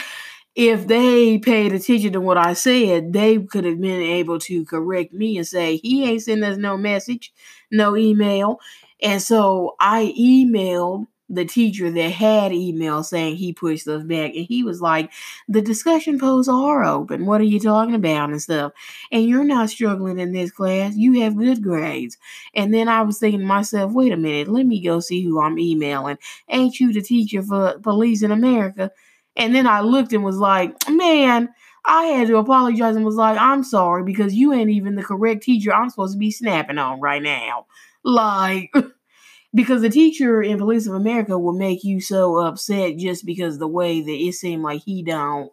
if 0.55 0.87
they 0.87 1.39
paid 1.39 1.73
attention 1.73 2.13
to 2.13 2.21
what 2.21 2.37
I 2.39 2.53
said, 2.53 3.13
they 3.13 3.39
could 3.39 3.65
have 3.65 3.81
been 3.81 4.01
able 4.03 4.39
to 4.41 4.65
correct 4.65 5.13
me 5.13 5.37
and 5.37 5.47
say, 5.47 5.77
he 5.79 6.05
ain't 6.09 6.23
sending 6.23 6.49
us 6.49 6.57
no 6.59 6.77
message, 6.77 7.33
no 7.73 7.97
email. 7.97 8.61
And 9.03 9.21
so 9.21 9.75
I 9.81 10.15
emailed 10.19 11.07
the 11.31 11.45
teacher 11.45 11.91
that 11.91 12.11
had 12.13 12.53
email 12.53 13.03
saying 13.03 13.37
he 13.37 13.53
pushed 13.53 13.89
us 13.89 14.05
back 14.05 14.33
and 14.35 14.45
he 14.47 14.63
was 14.63 14.83
like 14.83 15.11
the 15.49 15.63
discussion 15.63 16.19
posts 16.19 16.49
are 16.51 16.85
open. 16.85 17.25
What 17.25 17.41
are 17.41 17.45
you 17.45 17.59
talking 17.59 17.95
about 17.95 18.29
and 18.31 18.41
stuff? 18.41 18.73
And 19.11 19.25
you're 19.25 19.43
not 19.43 19.71
struggling 19.71 20.19
in 20.19 20.33
this 20.33 20.51
class. 20.53 20.95
You 20.95 21.21
have 21.23 21.37
good 21.37 21.63
grades. 21.63 22.19
And 22.55 22.73
then 22.75 22.89
i 22.89 23.01
was 23.01 23.19
thinking 23.19 23.41
to 23.41 23.47
myself 23.47 23.93
wait 23.93 24.13
a 24.13 24.17
minute. 24.19 24.49
Let 24.49 24.67
me 24.67 24.81
go 24.83 25.01
see 25.01 25.25
who 25.25 25.41
i'm 25.41 25.59
emailing. 25.59 26.19
Ain't 26.49 26.79
you 26.79 26.93
the 26.93 27.01
teacher 27.01 27.43
for 27.43 27.79
police 27.79 28.23
in 28.23 28.31
america 28.31 28.91
and 29.37 29.55
then 29.55 29.67
i 29.67 29.81
looked 29.81 30.13
and 30.13 30.25
was 30.25 30.39
like 30.39 30.75
man 30.89 31.49
I 31.87 32.05
had 32.05 32.29
to 32.29 32.39
apologize 32.39 32.97
and 32.97 33.05
was 33.05 33.17
like, 33.17 33.37
I'm 33.39 33.63
sorry 33.63 34.05
because 34.05 34.33
you 34.33 34.55
ain't 34.55 34.71
even 34.71 34.95
the 34.95 35.03
correct 35.03 35.43
teacher 35.43 35.71
I'm 35.71 35.91
supposed 35.91 36.15
to 36.15 36.19
be 36.19 36.31
snapping 36.31 36.79
on 36.79 36.99
right 36.99 37.23
now. 37.23 37.67
Like, 38.03 38.75
because 39.55 39.83
the 39.83 39.91
teacher 39.91 40.43
in 40.43 40.59
Police 40.59 40.87
of 40.87 40.95
America 40.95 41.39
will 41.39 41.53
make 41.53 41.85
you 41.85 42.01
so 42.01 42.39
upset 42.39 42.97
just 42.97 43.25
because 43.25 43.59
the 43.59 43.69
way 43.69 44.01
that 44.01 44.11
it 44.11 44.33
seemed 44.33 44.63
like 44.63 44.83
he 44.83 45.03
don't 45.03 45.51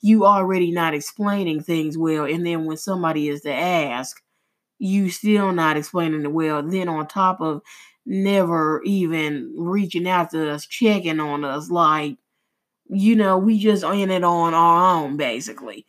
you 0.00 0.24
already 0.24 0.70
not 0.70 0.94
explaining 0.94 1.60
things 1.60 1.98
well 1.98 2.24
and 2.24 2.46
then 2.46 2.66
when 2.66 2.76
somebody 2.76 3.28
is 3.28 3.40
to 3.40 3.52
ask 3.52 4.22
you 4.78 5.10
still 5.10 5.50
not 5.50 5.76
explaining 5.76 6.22
it 6.22 6.32
well 6.32 6.62
then 6.62 6.88
on 6.88 7.06
top 7.06 7.40
of 7.40 7.60
never 8.06 8.80
even 8.84 9.52
reaching 9.56 10.08
out 10.08 10.30
to 10.30 10.50
us 10.50 10.66
checking 10.66 11.18
on 11.18 11.44
us 11.44 11.68
like 11.68 12.16
you 12.90 13.16
know 13.16 13.38
we 13.38 13.58
just 13.58 13.84
in 13.84 14.10
it 14.10 14.24
on 14.24 14.54
our 14.54 14.96
own 14.96 15.16
basically. 15.16 15.86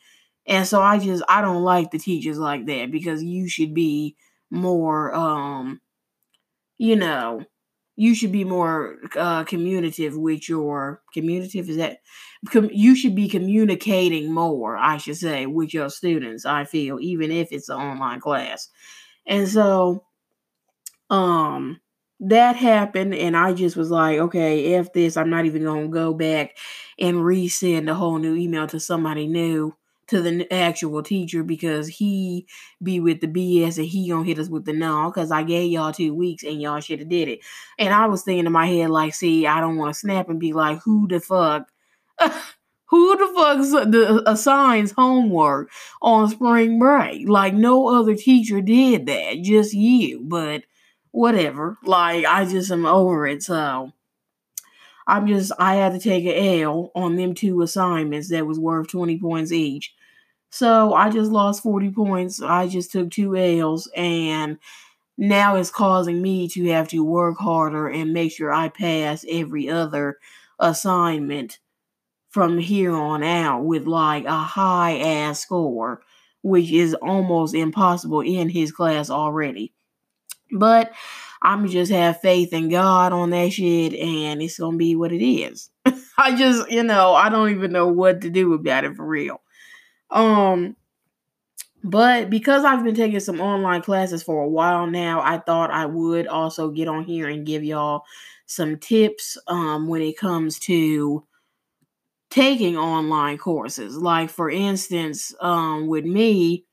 And 0.47 0.65
so 0.67 0.81
i 0.81 0.97
just 0.97 1.23
i 1.29 1.41
don't 1.41 1.63
like 1.63 1.91
the 1.91 1.99
teachers 1.99 2.39
like 2.39 2.65
that 2.65 2.91
because 2.91 3.23
you 3.23 3.47
should 3.47 3.73
be 3.73 4.15
more 4.49 5.13
um 5.13 5.79
you 6.77 6.95
know 6.95 7.43
you 7.95 8.15
should 8.15 8.31
be 8.31 8.45
more 8.45 8.97
uh, 9.17 9.43
communicative 9.43 10.15
with 10.15 10.47
your 10.47 11.01
communicative 11.13 11.69
is 11.69 11.77
that 11.77 11.97
com- 12.49 12.69
you 12.71 12.95
should 12.95 13.15
be 13.15 13.27
communicating 13.27 14.31
more 14.33 14.77
i 14.77 14.97
should 14.97 15.17
say 15.17 15.45
with 15.45 15.73
your 15.73 15.89
students 15.89 16.45
i 16.45 16.63
feel 16.63 16.99
even 16.99 17.31
if 17.31 17.49
it's 17.51 17.69
an 17.69 17.77
online 17.77 18.19
class. 18.19 18.69
And 19.27 19.47
so 19.47 20.05
um 21.09 21.79
that 22.19 22.55
happened 22.55 23.13
and 23.13 23.35
i 23.38 23.53
just 23.53 23.77
was 23.77 23.89
like 23.91 24.19
okay 24.19 24.73
if 24.73 24.91
this 24.93 25.15
i'm 25.15 25.29
not 25.29 25.45
even 25.45 25.63
gonna 25.63 25.88
go 25.88 26.13
back 26.13 26.57
and 26.99 27.17
resend 27.17 27.89
a 27.89 27.93
whole 27.93 28.17
new 28.17 28.35
email 28.35 28.67
to 28.67 28.79
somebody 28.79 29.25
new 29.27 29.73
to 30.07 30.21
the 30.21 30.51
actual 30.51 31.03
teacher 31.03 31.43
because 31.43 31.88
he 31.88 32.47
be 32.81 32.99
with 32.99 33.21
the 33.21 33.27
BS 33.27 33.77
and 33.77 33.85
he 33.85 34.09
gonna 34.09 34.25
hit 34.25 34.39
us 34.39 34.49
with 34.49 34.65
the 34.65 34.73
no 34.73 35.11
because 35.13 35.31
I 35.31 35.43
gave 35.43 35.71
y'all 35.71 35.91
two 35.91 36.15
weeks 36.15 36.43
and 36.43 36.59
y'all 36.59 36.79
should 36.79 36.97
have 36.97 37.09
did 37.09 37.27
it. 37.27 37.41
And 37.77 37.93
I 37.93 38.07
was 38.07 38.23
thinking 38.23 38.47
in 38.47 38.51
my 38.51 38.65
head 38.65 38.89
like, 38.89 39.13
see, 39.13 39.45
I 39.45 39.59
don't 39.59 39.77
want 39.77 39.93
to 39.93 39.99
snap 39.99 40.27
and 40.27 40.39
be 40.39 40.51
like, 40.51 40.81
who 40.81 41.07
the 41.07 41.19
fuck, 41.19 41.67
who 42.85 43.17
the 43.17 43.33
fuck 43.35 43.91
the, 43.91 44.23
uh, 44.25 44.31
assigns 44.31 44.91
homework 44.91 45.69
on 46.01 46.27
spring 46.29 46.79
break? 46.79 47.29
Like 47.29 47.53
no 47.53 47.88
other 47.88 48.15
teacher 48.15 48.61
did 48.61 49.05
that, 49.05 49.41
just 49.43 49.73
you. 49.73 50.21
But 50.23 50.63
whatever. 51.11 51.77
Like 51.83 52.25
I 52.25 52.45
just 52.45 52.71
am 52.71 52.85
over 52.85 53.27
it. 53.27 53.43
So. 53.43 53.93
I'm 55.07 55.25
just 55.25 55.51
I 55.57 55.75
had 55.75 55.93
to 55.93 55.99
take 55.99 56.23
an 56.25 56.61
L 56.61 56.91
on 56.93 57.15
them 57.15 57.33
two 57.33 57.63
assignments 57.63 58.29
that 58.29 58.45
was 58.45 58.59
worth 58.59 58.89
20 58.89 59.19
points 59.19 59.51
each. 59.51 59.91
So 60.51 60.93
I 60.93 61.09
just 61.09 61.31
lost 61.31 61.63
40 61.63 61.91
points. 61.91 62.41
I 62.41 62.67
just 62.67 62.91
took 62.91 63.09
two 63.09 63.35
L's 63.35 63.89
and 63.95 64.59
now 65.17 65.55
it's 65.55 65.71
causing 65.71 66.21
me 66.21 66.47
to 66.49 66.67
have 66.67 66.87
to 66.89 67.03
work 67.03 67.37
harder 67.39 67.87
and 67.87 68.13
make 68.13 68.31
sure 68.31 68.53
I 68.53 68.69
pass 68.69 69.25
every 69.29 69.69
other 69.69 70.17
assignment 70.59 71.59
from 72.29 72.59
here 72.59 72.95
on 72.95 73.23
out 73.23 73.63
with 73.63 73.87
like 73.87 74.25
a 74.25 74.37
high 74.37 74.99
ass 74.99 75.39
score, 75.39 76.01
which 76.43 76.71
is 76.71 76.93
almost 76.95 77.55
impossible 77.55 78.21
in 78.21 78.49
his 78.49 78.71
class 78.71 79.09
already. 79.09 79.73
But 80.51 80.91
I'm 81.41 81.67
just 81.67 81.91
have 81.91 82.21
faith 82.21 82.53
in 82.53 82.69
God 82.69 83.13
on 83.13 83.29
that 83.29 83.53
shit 83.53 83.93
and 83.93 84.41
it's 84.41 84.59
gonna 84.59 84.77
be 84.77 84.95
what 84.95 85.11
it 85.11 85.23
is. 85.23 85.69
I 86.17 86.35
just, 86.35 86.69
you 86.69 86.83
know, 86.83 87.13
I 87.13 87.29
don't 87.29 87.51
even 87.51 87.71
know 87.71 87.87
what 87.87 88.21
to 88.21 88.29
do 88.29 88.53
about 88.53 88.83
it 88.83 88.95
for 88.95 89.05
real. 89.05 89.41
Um, 90.11 90.75
but 91.83 92.29
because 92.29 92.65
I've 92.65 92.83
been 92.83 92.95
taking 92.95 93.21
some 93.21 93.39
online 93.39 93.81
classes 93.81 94.21
for 94.21 94.43
a 94.43 94.49
while 94.49 94.85
now, 94.87 95.21
I 95.21 95.37
thought 95.37 95.71
I 95.71 95.85
would 95.85 96.27
also 96.27 96.71
get 96.71 96.89
on 96.89 97.05
here 97.05 97.29
and 97.29 97.45
give 97.45 97.63
y'all 97.63 98.03
some 98.45 98.77
tips 98.77 99.37
um, 99.47 99.87
when 99.87 100.01
it 100.01 100.17
comes 100.17 100.59
to 100.59 101.25
taking 102.29 102.77
online 102.77 103.37
courses. 103.37 103.95
Like, 103.95 104.29
for 104.29 104.49
instance, 104.49 105.33
um, 105.39 105.87
with 105.87 106.03
me, 106.03 106.65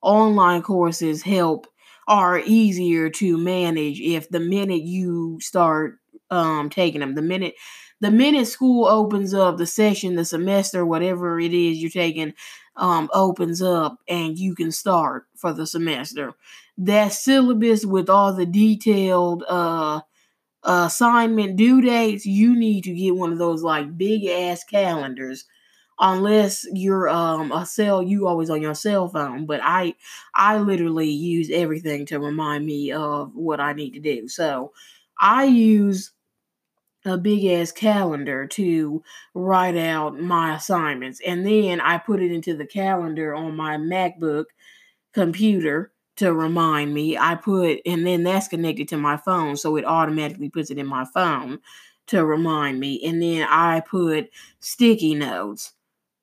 online 0.00 0.62
courses 0.62 1.22
help 1.22 1.66
are 2.08 2.40
easier 2.40 3.10
to 3.10 3.38
manage 3.38 4.00
if 4.00 4.28
the 4.30 4.40
minute 4.40 4.82
you 4.82 5.38
start 5.40 6.00
um, 6.30 6.70
taking 6.70 7.00
them, 7.02 7.14
the 7.16 7.22
minute 7.22 7.54
the 8.00 8.10
minute 8.12 8.46
school 8.48 8.86
opens 8.86 9.34
up, 9.34 9.58
the 9.58 9.66
session, 9.66 10.16
the 10.16 10.24
semester, 10.24 10.86
whatever 10.86 11.40
it 11.40 11.54
is 11.54 11.78
you're 11.78 11.90
taking, 11.90 12.34
um, 12.76 13.10
opens 13.12 13.60
up 13.62 13.98
and 14.08 14.38
you 14.38 14.54
can 14.54 14.70
start 14.72 15.26
for 15.36 15.52
the 15.52 15.66
semester. 15.66 16.34
That 16.78 17.12
syllabus 17.12 17.84
with 17.84 18.08
all 18.08 18.32
the 18.32 18.46
detailed 18.46 19.44
uh, 19.48 20.02
assignment 20.64 21.56
due 21.56 21.80
dates, 21.80 22.26
you 22.26 22.56
need 22.56 22.84
to 22.84 22.94
get 22.94 23.16
one 23.16 23.32
of 23.32 23.38
those 23.38 23.62
like 23.62 23.96
big 23.98 24.26
ass 24.26 24.64
calendars. 24.64 25.44
Unless 26.00 26.66
you're 26.72 27.08
um 27.08 27.52
a 27.52 27.66
cell, 27.66 28.02
you 28.02 28.26
always 28.26 28.50
on 28.50 28.62
your 28.62 28.74
cell 28.74 29.08
phone. 29.08 29.46
But 29.46 29.60
I, 29.62 29.94
I 30.34 30.58
literally 30.58 31.10
use 31.10 31.50
everything 31.52 32.06
to 32.06 32.20
remind 32.20 32.66
me 32.66 32.92
of 32.92 33.34
what 33.34 33.60
I 33.60 33.72
need 33.72 33.92
to 33.94 34.00
do. 34.00 34.28
So 34.28 34.72
I 35.20 35.44
use 35.44 36.12
a 37.04 37.16
big 37.16 37.44
ass 37.46 37.72
calendar 37.72 38.46
to 38.46 39.02
write 39.34 39.76
out 39.76 40.18
my 40.20 40.56
assignments. 40.56 41.20
And 41.26 41.46
then 41.46 41.80
I 41.80 41.98
put 41.98 42.20
it 42.20 42.32
into 42.32 42.54
the 42.56 42.66
calendar 42.66 43.34
on 43.34 43.56
my 43.56 43.76
MacBook 43.76 44.46
computer 45.12 45.92
to 46.16 46.34
remind 46.34 46.92
me. 46.94 47.16
I 47.16 47.36
put, 47.36 47.80
and 47.86 48.06
then 48.06 48.24
that's 48.24 48.48
connected 48.48 48.88
to 48.88 48.96
my 48.96 49.16
phone. 49.16 49.56
So 49.56 49.76
it 49.76 49.84
automatically 49.84 50.50
puts 50.50 50.70
it 50.70 50.78
in 50.78 50.86
my 50.86 51.04
phone 51.14 51.60
to 52.08 52.24
remind 52.24 52.80
me. 52.80 53.04
And 53.04 53.22
then 53.22 53.46
I 53.48 53.80
put 53.80 54.30
sticky 54.60 55.14
notes 55.14 55.72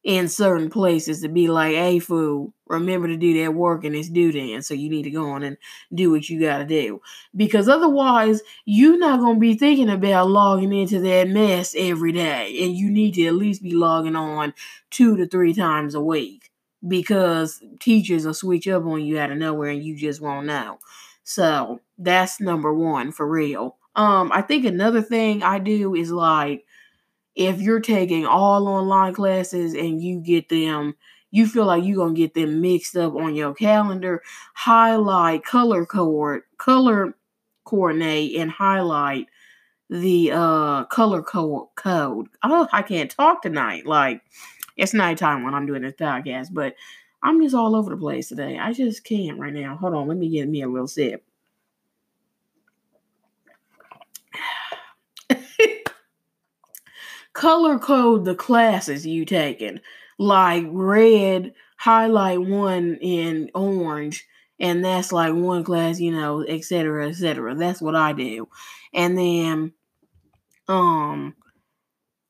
in 0.05 0.27
certain 0.27 0.69
places 0.69 1.21
to 1.21 1.27
be 1.27 1.47
like, 1.47 1.73
hey, 1.73 1.97
fool, 1.97 2.53
remember 2.67 3.07
to 3.07 3.17
do 3.17 3.41
that 3.41 3.55
work 3.55 3.83
and 3.83 3.95
it's 3.95 4.07
due 4.07 4.31
then. 4.31 4.61
So 4.61 4.75
you 4.75 4.87
need 4.87 5.01
to 5.03 5.09
go 5.09 5.31
on 5.31 5.41
and 5.41 5.57
do 5.93 6.11
what 6.11 6.29
you 6.29 6.39
got 6.39 6.59
to 6.59 6.65
do. 6.65 7.01
Because 7.35 7.67
otherwise, 7.67 8.41
you're 8.65 8.99
not 8.99 9.19
going 9.19 9.37
to 9.37 9.39
be 9.39 9.55
thinking 9.55 9.89
about 9.89 10.29
logging 10.29 10.71
into 10.71 10.99
that 10.99 11.27
mess 11.27 11.73
every 11.75 12.11
day. 12.11 12.55
And 12.63 12.75
you 12.77 12.91
need 12.91 13.15
to 13.15 13.25
at 13.25 13.33
least 13.33 13.63
be 13.63 13.73
logging 13.73 14.15
on 14.15 14.53
two 14.91 15.17
to 15.17 15.25
three 15.27 15.55
times 15.55 15.95
a 15.95 16.01
week 16.01 16.51
because 16.87 17.63
teachers 17.79 18.27
will 18.27 18.35
switch 18.35 18.67
up 18.67 18.85
on 18.85 19.03
you 19.03 19.17
out 19.17 19.31
of 19.31 19.39
nowhere 19.39 19.71
and 19.71 19.83
you 19.83 19.95
just 19.97 20.21
won't 20.21 20.45
know. 20.45 20.77
So 21.23 21.81
that's 21.97 22.39
number 22.39 22.71
one 22.71 23.11
for 23.11 23.27
real. 23.27 23.77
Um, 23.95 24.29
I 24.31 24.43
think 24.43 24.65
another 24.65 25.01
thing 25.01 25.41
I 25.41 25.57
do 25.57 25.95
is 25.95 26.11
like, 26.11 26.64
if 27.35 27.61
you're 27.61 27.79
taking 27.81 28.25
all 28.25 28.67
online 28.67 29.13
classes 29.13 29.73
and 29.73 30.01
you 30.01 30.19
get 30.19 30.49
them 30.49 30.95
you 31.31 31.47
feel 31.47 31.65
like 31.65 31.83
you're 31.83 31.97
gonna 31.97 32.13
get 32.13 32.33
them 32.33 32.61
mixed 32.61 32.95
up 32.95 33.15
on 33.15 33.35
your 33.35 33.53
calendar 33.53 34.21
highlight 34.55 35.43
color 35.45 35.85
code 35.85 36.41
color 36.57 37.15
coordinate 37.65 38.35
and 38.37 38.51
highlight 38.51 39.27
the 39.89 40.31
uh 40.33 40.85
color 40.85 41.21
co- 41.23 41.71
code. 41.75 42.27
Oh 42.43 42.67
i 42.73 42.81
can't 42.83 43.11
talk 43.11 43.41
tonight. 43.43 43.85
Like 43.85 44.21
it's 44.77 44.93
nighttime 44.93 45.43
when 45.43 45.53
i'm 45.55 45.65
doing 45.67 45.81
this 45.83 45.93
podcast 45.95 46.49
but 46.53 46.75
i'm 47.23 47.41
just 47.41 47.55
all 47.55 47.75
over 47.75 47.91
the 47.91 47.97
place 47.97 48.29
today. 48.29 48.59
I 48.59 48.73
just 48.73 49.03
can't 49.03 49.39
right 49.39 49.53
now. 49.53 49.77
Hold 49.77 49.95
on 49.95 50.07
let 50.07 50.17
me 50.17 50.29
get 50.29 50.49
me 50.49 50.61
a 50.63 50.69
little 50.69 50.87
sip 50.87 51.24
color 57.35 57.77
code 57.77 58.25
the 58.25 58.33
classes 58.33 59.05
you 59.05 59.25
taking. 59.25 59.81
Like 60.17 60.65
red, 60.69 61.53
highlight 61.77 62.41
one 62.41 62.95
in 63.01 63.51
orange, 63.53 64.25
and 64.59 64.83
that's 64.83 65.11
like 65.11 65.33
one 65.33 65.63
class, 65.63 65.99
you 65.99 66.11
know, 66.11 66.43
etc. 66.47 67.09
etc. 67.09 67.53
That's 67.53 67.81
what 67.81 67.95
I 67.95 68.13
do. 68.13 68.47
And 68.93 69.17
then 69.17 69.73
um 70.67 71.35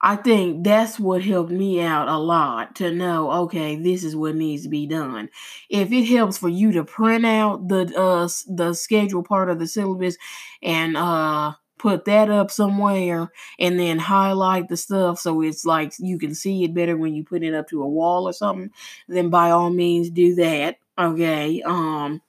I 0.02 0.18
think 0.18 0.64
that's 0.64 1.00
what 1.00 1.24
helped 1.24 1.52
me 1.52 1.82
out 1.82 2.08
a 2.08 2.18
lot 2.18 2.76
to 2.76 2.92
know, 2.92 3.32
okay, 3.46 3.76
this 3.76 4.04
is 4.04 4.16
what 4.16 4.36
needs 4.36 4.64
to 4.64 4.70
be 4.70 4.86
done. 4.86 5.30
If 5.70 5.92
it 5.92 6.06
helps 6.06 6.38
for 6.38 6.50
you 6.50 6.72
to 6.74 6.84
print 6.84 7.26
out 7.26 7.68
the 7.68 7.92
uh 7.98 8.28
the 8.48 8.74
schedule 8.74 9.24
part 9.24 9.50
of 9.50 9.60
the 9.60 9.68
syllabus 9.68 10.18
and 10.62 10.98
uh 10.98 11.54
put 11.86 12.06
that 12.06 12.32
up 12.32 12.50
somewhere 12.50 13.32
and 13.60 13.80
then 13.80 14.00
highlight 14.00 14.68
the 14.70 14.75
stuff 14.75 15.20
so 15.20 15.44
it's 15.44 15.65
like 15.65 15.94
you 16.00 16.18
can 16.18 16.34
see 16.34 16.63
it 16.63 16.74
better 16.74 16.98
when 16.98 17.13
you 17.13 17.24
put 17.24 17.44
it 17.44 17.54
up 17.54 17.68
to 17.70 17.84
a 17.84 17.88
wall 17.88 18.27
or 18.27 18.34
something, 18.34 18.72
then 19.08 19.30
by 19.30 19.51
all 19.51 19.70
means 19.70 20.10
do 20.10 20.34
that. 20.34 20.80
Okay. 20.98 21.62
Um 21.62 22.24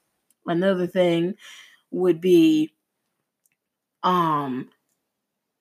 another 0.47 0.87
thing 0.87 1.37
would 1.91 2.21
be 2.21 2.75
um 4.03 4.69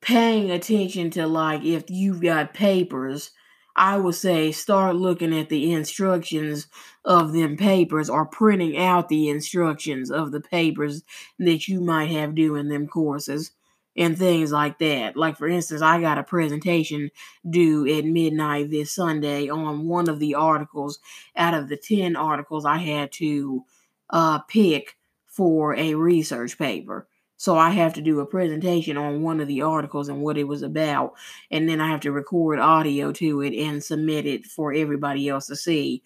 paying 0.02 0.52
attention 0.52 1.10
to 1.12 1.26
like 1.26 1.64
if 1.64 1.90
you've 1.90 2.22
got 2.22 2.54
papers 2.54 3.32
I 3.78 3.98
would 3.98 4.16
say 4.16 4.52
start 4.52 4.98
looking 4.98 5.38
at 5.38 5.48
the 5.48 5.72
instructions 5.72 6.68
of 7.06 7.32
them 7.32 7.56
papers 7.56 8.10
or 8.10 8.26
printing 8.26 8.78
out 8.78 9.08
the 9.08 9.30
instructions 9.30 10.12
of 10.12 10.34
the 10.34 10.42
papers 10.42 11.04
that 11.40 11.70
you 11.70 11.80
might 11.80 12.10
have 12.12 12.36
doing 12.36 12.68
them 12.68 12.88
courses 12.88 13.52
and 13.98 14.18
things 14.18 14.52
like 14.52 14.80
that. 14.80 15.16
Like 15.16 15.38
for 15.38 15.48
instance, 15.48 15.82
I 15.82 16.02
got 16.02 16.18
a 16.18 16.24
presentation 16.24 17.10
due 17.50 17.88
at 17.98 18.06
midnight 18.06 18.70
this 18.72 18.92
Sunday 18.92 19.50
on 19.50 19.88
one 19.88 20.10
of 20.10 20.20
the 20.20 20.36
articles 20.36 21.00
out 21.36 21.54
of 21.54 21.70
the 21.70 21.78
10 21.78 22.16
articles 22.16 22.66
I 22.66 22.78
had 22.78 23.12
to 23.14 23.64
uh, 24.10 24.40
pick 24.40 24.96
for 25.28 25.76
a 25.76 25.96
research 25.96 26.58
paper. 26.58 27.08
So 27.38 27.58
I 27.58 27.72
have 27.72 27.94
to 27.96 28.02
do 28.02 28.22
a 28.22 28.26
presentation 28.26 28.96
on 28.98 29.22
one 29.22 29.42
of 29.42 29.48
the 29.48 29.62
articles 29.62 30.08
and 30.08 30.22
what 30.22 30.38
it 30.38 30.46
was 30.46 30.62
about, 30.62 31.14
and 31.52 31.68
then 31.68 31.82
I 31.82 31.90
have 31.90 32.00
to 32.02 32.12
record 32.12 32.60
audio 32.60 33.12
to 33.12 33.42
it 33.42 33.54
and 33.54 33.84
submit 33.84 34.26
it 34.26 34.46
for 34.46 34.74
everybody 34.74 35.28
else 35.28 35.48
to 35.48 35.56
see. 35.56 36.02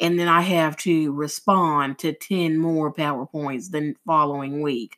And 0.00 0.18
then 0.18 0.28
I 0.28 0.40
have 0.40 0.78
to 0.78 1.12
respond 1.12 1.98
to 1.98 2.14
10 2.14 2.56
more 2.56 2.92
PowerPoints 2.92 3.70
the 3.70 3.94
following 4.06 4.62
week. 4.62 4.96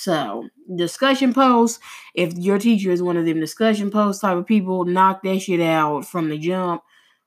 So, 0.00 0.48
discussion 0.74 1.34
posts, 1.34 1.78
if 2.14 2.32
your 2.38 2.58
teacher 2.58 2.90
is 2.90 3.02
one 3.02 3.18
of 3.18 3.26
them 3.26 3.38
discussion 3.38 3.90
post 3.90 4.22
type 4.22 4.38
of 4.38 4.46
people, 4.46 4.86
knock 4.86 5.22
that 5.24 5.40
shit 5.40 5.60
out 5.60 6.06
from 6.06 6.30
the 6.30 6.38
jump. 6.38 6.82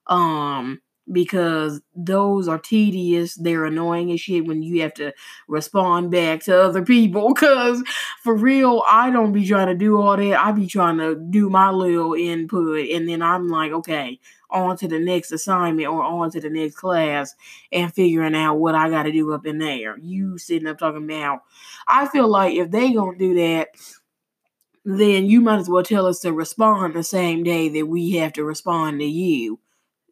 Um, 0.08 0.82
because 1.12 1.81
those 1.95 2.48
are 2.48 2.57
tedious. 2.57 3.36
They're 3.36 3.65
annoying 3.65 4.12
as 4.12 4.22
shit 4.22 4.45
when 4.45 4.63
you 4.63 4.81
have 4.81 4.93
to 4.95 5.13
respond 5.48 6.12
back 6.12 6.43
to 6.43 6.62
other 6.62 6.83
people. 6.83 7.33
Cause 7.33 7.83
for 8.22 8.36
real, 8.36 8.83
I 8.88 9.10
don't 9.10 9.33
be 9.33 9.45
trying 9.45 9.67
to 9.67 9.75
do 9.75 10.01
all 10.01 10.15
that. 10.15 10.39
I 10.39 10.51
be 10.51 10.67
trying 10.67 10.98
to 11.00 11.15
do 11.15 11.50
my 11.50 11.69
little 11.69 12.13
input 12.13 12.89
and 12.89 13.07
then 13.07 13.22
I'm 13.22 13.50
like, 13.50 13.72
okay, 13.72 14.19
on 14.50 14.77
to 14.77 14.88
the 14.88 15.00
next 15.00 15.31
assignment 15.31 15.88
or 15.88 16.03
on 16.03 16.31
to 16.31 16.39
the 16.39 16.50
next 16.50 16.75
class 16.75 17.36
and 17.72 17.93
figuring 17.93 18.36
out 18.36 18.55
what 18.55 18.75
I 18.75 18.89
gotta 18.89 19.12
do 19.12 19.33
up 19.33 19.45
in 19.45 19.57
there. 19.57 19.98
You 19.98 20.38
sitting 20.38 20.67
up 20.67 20.77
talking 20.77 21.03
about 21.03 21.41
I 21.88 22.07
feel 22.07 22.27
like 22.27 22.55
if 22.55 22.72
they 22.72 22.93
gonna 22.93 23.17
do 23.17 23.33
that, 23.36 23.69
then 24.86 25.25
you 25.25 25.41
might 25.41 25.60
as 25.60 25.69
well 25.69 25.83
tell 25.83 26.05
us 26.05 26.19
to 26.19 26.33
respond 26.33 26.93
the 26.93 27.03
same 27.03 27.43
day 27.43 27.69
that 27.69 27.88
we 27.88 28.12
have 28.12 28.33
to 28.33 28.43
respond 28.43 29.00
to 29.00 29.05
you 29.05 29.60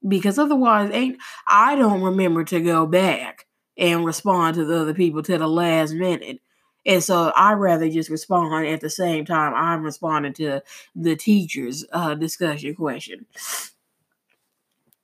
because 0.08 0.40
otherwise 0.40 0.92
ain't 0.94 1.18
I 1.48 1.76
don't 1.76 2.02
remember 2.02 2.44
to 2.46 2.60
go 2.62 2.86
back 2.86 3.48
and 3.78 4.06
respond 4.06 4.56
to 4.56 4.66
the 4.66 4.82
other 4.82 4.94
people 4.94 5.24
to 5.24 5.38
the 5.38 5.48
last 5.48 5.94
minute. 5.94 6.40
And 6.86 7.04
so 7.04 7.32
I 7.36 7.54
rather 7.54 7.90
just 7.90 8.10
respond 8.10 8.68
at 8.68 8.82
the 8.82 8.90
same 8.90 9.26
time 9.26 9.54
I'm 9.54 9.84
responding 9.84 10.34
to 10.34 10.62
the 10.96 11.16
teacher's 11.16 11.86
uh, 11.92 12.16
discussion 12.16 12.76
question. 12.76 13.26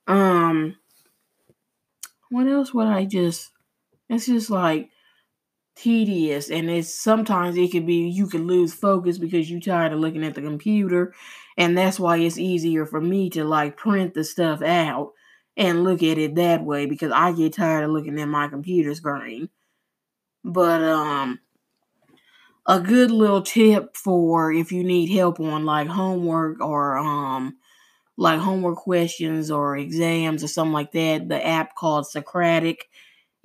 Um 0.06 0.76
what 2.30 2.46
else 2.46 2.74
would 2.74 2.86
I 2.86 3.04
just 3.04 3.50
it's 4.08 4.26
just 4.26 4.50
like 4.50 4.90
tedious 5.78 6.50
and 6.50 6.68
it's 6.68 6.92
sometimes 6.92 7.56
it 7.56 7.70
could 7.70 7.86
be 7.86 8.08
you 8.08 8.26
can 8.26 8.46
lose 8.46 8.74
focus 8.74 9.18
because 9.18 9.50
you're 9.50 9.60
tired 9.60 9.92
of 9.92 10.00
looking 10.00 10.24
at 10.24 10.34
the 10.34 10.42
computer 10.42 11.14
and 11.56 11.78
that's 11.78 12.00
why 12.00 12.16
it's 12.16 12.38
easier 12.38 12.84
for 12.84 13.00
me 13.00 13.30
to 13.30 13.44
like 13.44 13.76
print 13.76 14.14
the 14.14 14.24
stuff 14.24 14.60
out 14.60 15.12
and 15.56 15.84
look 15.84 16.02
at 16.02 16.18
it 16.18 16.34
that 16.36 16.64
way 16.64 16.86
because 16.86 17.12
I 17.12 17.32
get 17.32 17.52
tired 17.54 17.84
of 17.84 17.90
looking 17.90 18.20
at 18.20 18.28
my 18.28 18.48
computer 18.48 18.94
screen. 18.94 19.48
But 20.44 20.82
um 20.82 21.40
a 22.66 22.80
good 22.80 23.10
little 23.10 23.42
tip 23.42 23.96
for 23.96 24.52
if 24.52 24.70
you 24.72 24.84
need 24.84 25.08
help 25.14 25.40
on 25.40 25.64
like 25.64 25.88
homework 25.88 26.60
or 26.60 26.98
um 26.98 27.56
like 28.16 28.40
homework 28.40 28.76
questions 28.78 29.50
or 29.50 29.76
exams 29.76 30.44
or 30.44 30.48
something 30.48 30.72
like 30.72 30.92
that, 30.92 31.28
the 31.28 31.46
app 31.46 31.74
called 31.76 32.06
Socratic 32.06 32.88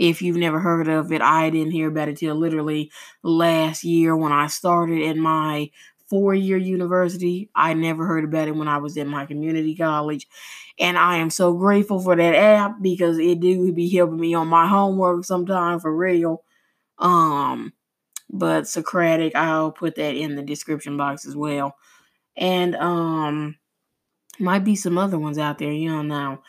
if 0.04 0.22
you've 0.22 0.38
never 0.38 0.60
heard 0.60 0.88
of 0.90 1.12
it, 1.12 1.22
I 1.22 1.50
didn't 1.50 1.72
hear 1.72 1.90
about 1.90 2.10
it 2.10 2.18
till 2.18 2.36
literally 2.36 2.92
last 3.24 3.84
year 3.84 4.16
when 4.16 4.32
I 4.32 4.48
started 4.48 5.00
in 5.02 5.20
my 5.20 5.70
four 6.10 6.36
year 6.36 6.58
university. 6.58 7.50
I 7.56 7.74
never 7.74 8.06
heard 8.06 8.26
about 8.26 8.48
it 8.48 8.56
when 8.56 8.68
I 8.68 8.78
was 8.80 8.98
in 8.98 9.08
my 9.08 9.26
community 9.26 9.76
college. 9.76 10.28
And 10.80 10.98
I 10.98 11.18
am 11.18 11.30
so 11.30 11.54
grateful 11.54 12.00
for 12.00 12.16
that 12.16 12.36
app 12.36 12.82
because 12.82 13.18
it 13.20 13.40
do 13.40 13.72
be 13.74 13.90
helping 13.96 14.20
me 14.20 14.34
on 14.34 14.48
my 14.48 14.68
homework 14.68 15.26
sometime 15.26 15.80
for 15.80 15.96
real. 15.96 16.44
Um, 17.00 17.74
but 18.30 18.68
Socratic, 18.68 19.36
I'll 19.36 19.72
put 19.72 19.96
that 19.96 20.16
in 20.16 20.36
the 20.36 20.44
description 20.44 20.98
box 20.98 21.26
as 21.28 21.36
well. 21.36 21.76
And 22.38 22.76
um 22.78 23.58
might 24.40 24.64
be 24.64 24.76
some 24.76 24.98
other 24.98 25.20
ones 25.20 25.38
out 25.38 25.60
there, 25.60 25.72
you 25.72 25.90
don't 25.90 26.08
know. 26.08 26.42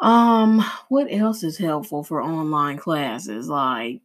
Um, 0.00 0.64
what 0.88 1.08
else 1.10 1.42
is 1.42 1.58
helpful 1.58 2.02
for 2.02 2.22
online 2.22 2.78
classes? 2.78 3.48
Like, 3.48 4.00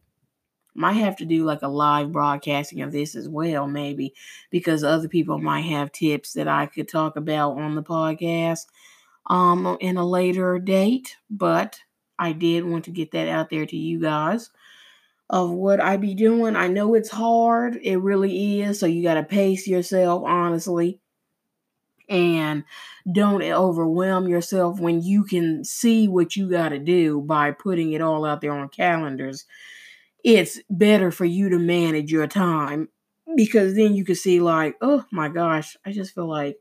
might 0.76 0.94
have 0.94 1.16
to 1.18 1.26
do 1.26 1.46
like 1.46 1.62
a 1.62 1.68
live 1.70 2.12
broadcasting 2.12 2.82
of 2.82 2.92
this 2.92 3.16
as 3.16 3.30
well, 3.30 3.68
maybe, 3.68 4.14
because 4.52 4.84
other 4.84 5.08
people 5.08 5.40
might 5.40 5.62
have 5.62 5.92
tips 5.92 6.34
that 6.34 6.48
I 6.50 6.66
could 6.66 6.90
talk 6.90 7.16
about 7.16 7.58
on 7.58 7.76
the 7.76 7.84
podcast 7.84 8.66
um 9.28 9.78
in 9.82 9.98
a 9.98 10.06
later 10.06 10.60
date. 10.60 11.18
But 11.30 11.80
I 12.20 12.34
did 12.34 12.66
want 12.66 12.86
to 12.86 12.92
get 12.92 13.12
that 13.12 13.28
out 13.30 13.50
there 13.50 13.66
to 13.66 13.78
you 13.78 14.00
guys 14.02 14.50
of 15.30 15.52
what 15.52 15.82
I 15.82 15.98
be 15.98 16.16
doing. 16.16 16.56
I 16.56 16.68
know 16.68 16.94
it's 16.96 17.10
hard, 17.10 17.78
it 17.84 17.98
really 17.98 18.62
is. 18.62 18.80
So 18.80 18.86
you 18.86 19.04
gotta 19.04 19.24
pace 19.24 19.68
yourself, 19.68 20.24
honestly 20.26 21.00
and 22.10 22.64
don't 23.12 23.44
overwhelm 23.44 24.28
yourself 24.28 24.80
when 24.80 25.02
you 25.02 25.24
can 25.24 25.64
see 25.64 26.08
what 26.08 26.36
you 26.36 26.50
got 26.50 26.70
to 26.70 26.80
do 26.80 27.22
by 27.22 27.52
putting 27.52 27.94
it 27.94 28.02
all 28.02 28.26
out 28.26 28.42
there 28.42 28.54
on 28.54 28.70
calendars. 28.70 29.46
It's 30.24 30.60
better 30.70 31.12
for 31.12 31.26
you 31.26 31.50
to 31.50 31.60
manage 31.60 32.12
your 32.12 32.28
time 32.28 32.90
because 33.36 33.76
then 33.76 33.96
you 33.96 34.04
can 34.04 34.16
see, 34.16 34.40
like, 34.40 34.76
oh 34.82 35.06
my 35.12 35.30
gosh, 35.30 35.78
I 35.86 35.92
just 35.92 36.16
feel 36.16 36.28
like 36.28 36.58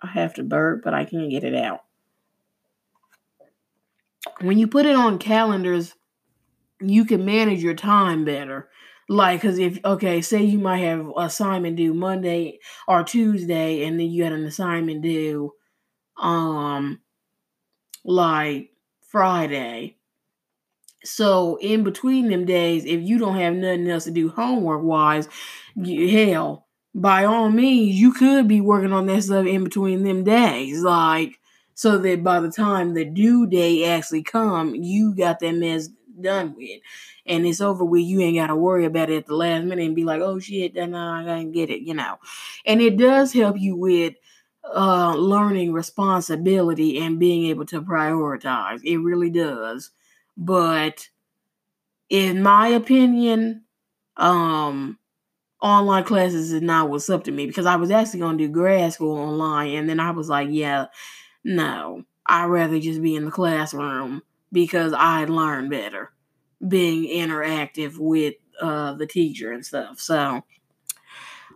I 0.00 0.08
have 0.08 0.34
to 0.34 0.42
burp, 0.42 0.82
but 0.84 0.94
I 0.94 1.04
can't 1.04 1.30
get 1.30 1.44
it 1.44 1.54
out. 1.54 1.80
When 4.40 4.58
you 4.58 4.66
put 4.66 4.86
it 4.86 4.96
on 4.96 5.18
calendars, 5.18 5.94
you 6.80 7.04
can 7.04 7.24
manage 7.24 7.62
your 7.62 7.74
time 7.74 8.24
better 8.24 8.68
like, 9.08 9.42
cause 9.42 9.58
if 9.58 9.78
okay, 9.84 10.20
say 10.22 10.42
you 10.42 10.58
might 10.58 10.78
have 10.78 11.06
assignment 11.16 11.76
due 11.76 11.94
Monday 11.94 12.58
or 12.88 13.04
Tuesday, 13.04 13.84
and 13.84 13.98
then 14.00 14.10
you 14.10 14.24
had 14.24 14.32
an 14.32 14.44
assignment 14.44 15.02
due, 15.02 15.52
um, 16.18 17.00
like 18.04 18.70
Friday. 19.08 19.96
So 21.04 21.58
in 21.60 21.82
between 21.82 22.28
them 22.28 22.44
days, 22.44 22.84
if 22.84 23.00
you 23.02 23.18
don't 23.18 23.36
have 23.36 23.54
nothing 23.54 23.88
else 23.88 24.04
to 24.04 24.10
do 24.10 24.28
homework 24.28 24.82
wise, 24.82 25.28
hell, 25.76 26.66
by 26.94 27.24
all 27.24 27.50
means, 27.50 27.96
you 27.98 28.12
could 28.12 28.46
be 28.46 28.60
working 28.60 28.92
on 28.92 29.06
that 29.06 29.22
stuff 29.24 29.46
in 29.46 29.64
between 29.64 30.04
them 30.04 30.22
days, 30.22 30.82
like 30.82 31.40
so 31.74 31.98
that 31.98 32.22
by 32.22 32.38
the 32.38 32.50
time 32.50 32.94
the 32.94 33.04
due 33.04 33.46
day 33.46 33.84
actually 33.86 34.22
come, 34.22 34.74
you 34.74 35.14
got 35.14 35.40
that 35.40 35.54
mess 35.54 35.88
done 36.20 36.54
with 36.56 36.80
and 37.26 37.46
it's 37.46 37.60
over 37.60 37.84
with, 37.84 38.02
you 38.02 38.20
ain't 38.20 38.36
got 38.36 38.48
to 38.48 38.56
worry 38.56 38.84
about 38.84 39.10
it 39.10 39.18
at 39.18 39.26
the 39.26 39.36
last 39.36 39.64
minute 39.64 39.84
and 39.84 39.96
be 39.96 40.04
like, 40.04 40.20
oh 40.20 40.38
shit, 40.38 40.74
then 40.74 40.94
I 40.94 41.22
didn't 41.24 41.52
get 41.52 41.70
it, 41.70 41.82
you 41.82 41.94
know. 41.94 42.16
And 42.66 42.80
it 42.80 42.96
does 42.96 43.32
help 43.32 43.58
you 43.58 43.76
with 43.76 44.14
uh, 44.64 45.14
learning 45.14 45.72
responsibility 45.72 46.98
and 46.98 47.18
being 47.18 47.46
able 47.46 47.66
to 47.66 47.82
prioritize. 47.82 48.80
It 48.84 48.98
really 48.98 49.30
does. 49.30 49.90
But 50.36 51.08
in 52.08 52.42
my 52.42 52.68
opinion, 52.68 53.64
um, 54.16 54.98
online 55.60 56.04
classes 56.04 56.52
is 56.52 56.62
not 56.62 56.90
what's 56.90 57.08
up 57.08 57.24
to 57.24 57.32
me 57.32 57.46
because 57.46 57.66
I 57.66 57.76
was 57.76 57.90
actually 57.90 58.20
going 58.20 58.38
to 58.38 58.46
do 58.46 58.52
grad 58.52 58.92
school 58.92 59.16
online, 59.16 59.74
and 59.74 59.88
then 59.88 60.00
I 60.00 60.10
was 60.10 60.28
like, 60.28 60.48
yeah, 60.50 60.86
no, 61.44 62.04
I'd 62.26 62.46
rather 62.46 62.80
just 62.80 63.02
be 63.02 63.14
in 63.14 63.26
the 63.26 63.30
classroom 63.30 64.22
because 64.52 64.92
I 64.92 65.24
learn 65.24 65.68
better 65.68 66.10
being 66.66 67.04
interactive 67.04 67.98
with 67.98 68.34
uh, 68.60 68.94
the 68.94 69.06
teacher 69.06 69.52
and 69.52 69.64
stuff. 69.64 70.00
So 70.00 70.42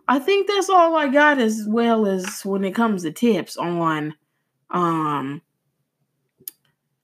I 0.07 0.19
think 0.19 0.47
that's 0.47 0.69
all 0.69 0.95
I 0.95 1.07
got 1.09 1.39
as 1.39 1.65
well 1.67 2.07
as 2.07 2.41
when 2.43 2.63
it 2.63 2.75
comes 2.75 3.03
to 3.03 3.11
tips 3.11 3.57
on 3.57 4.15
um 4.69 5.41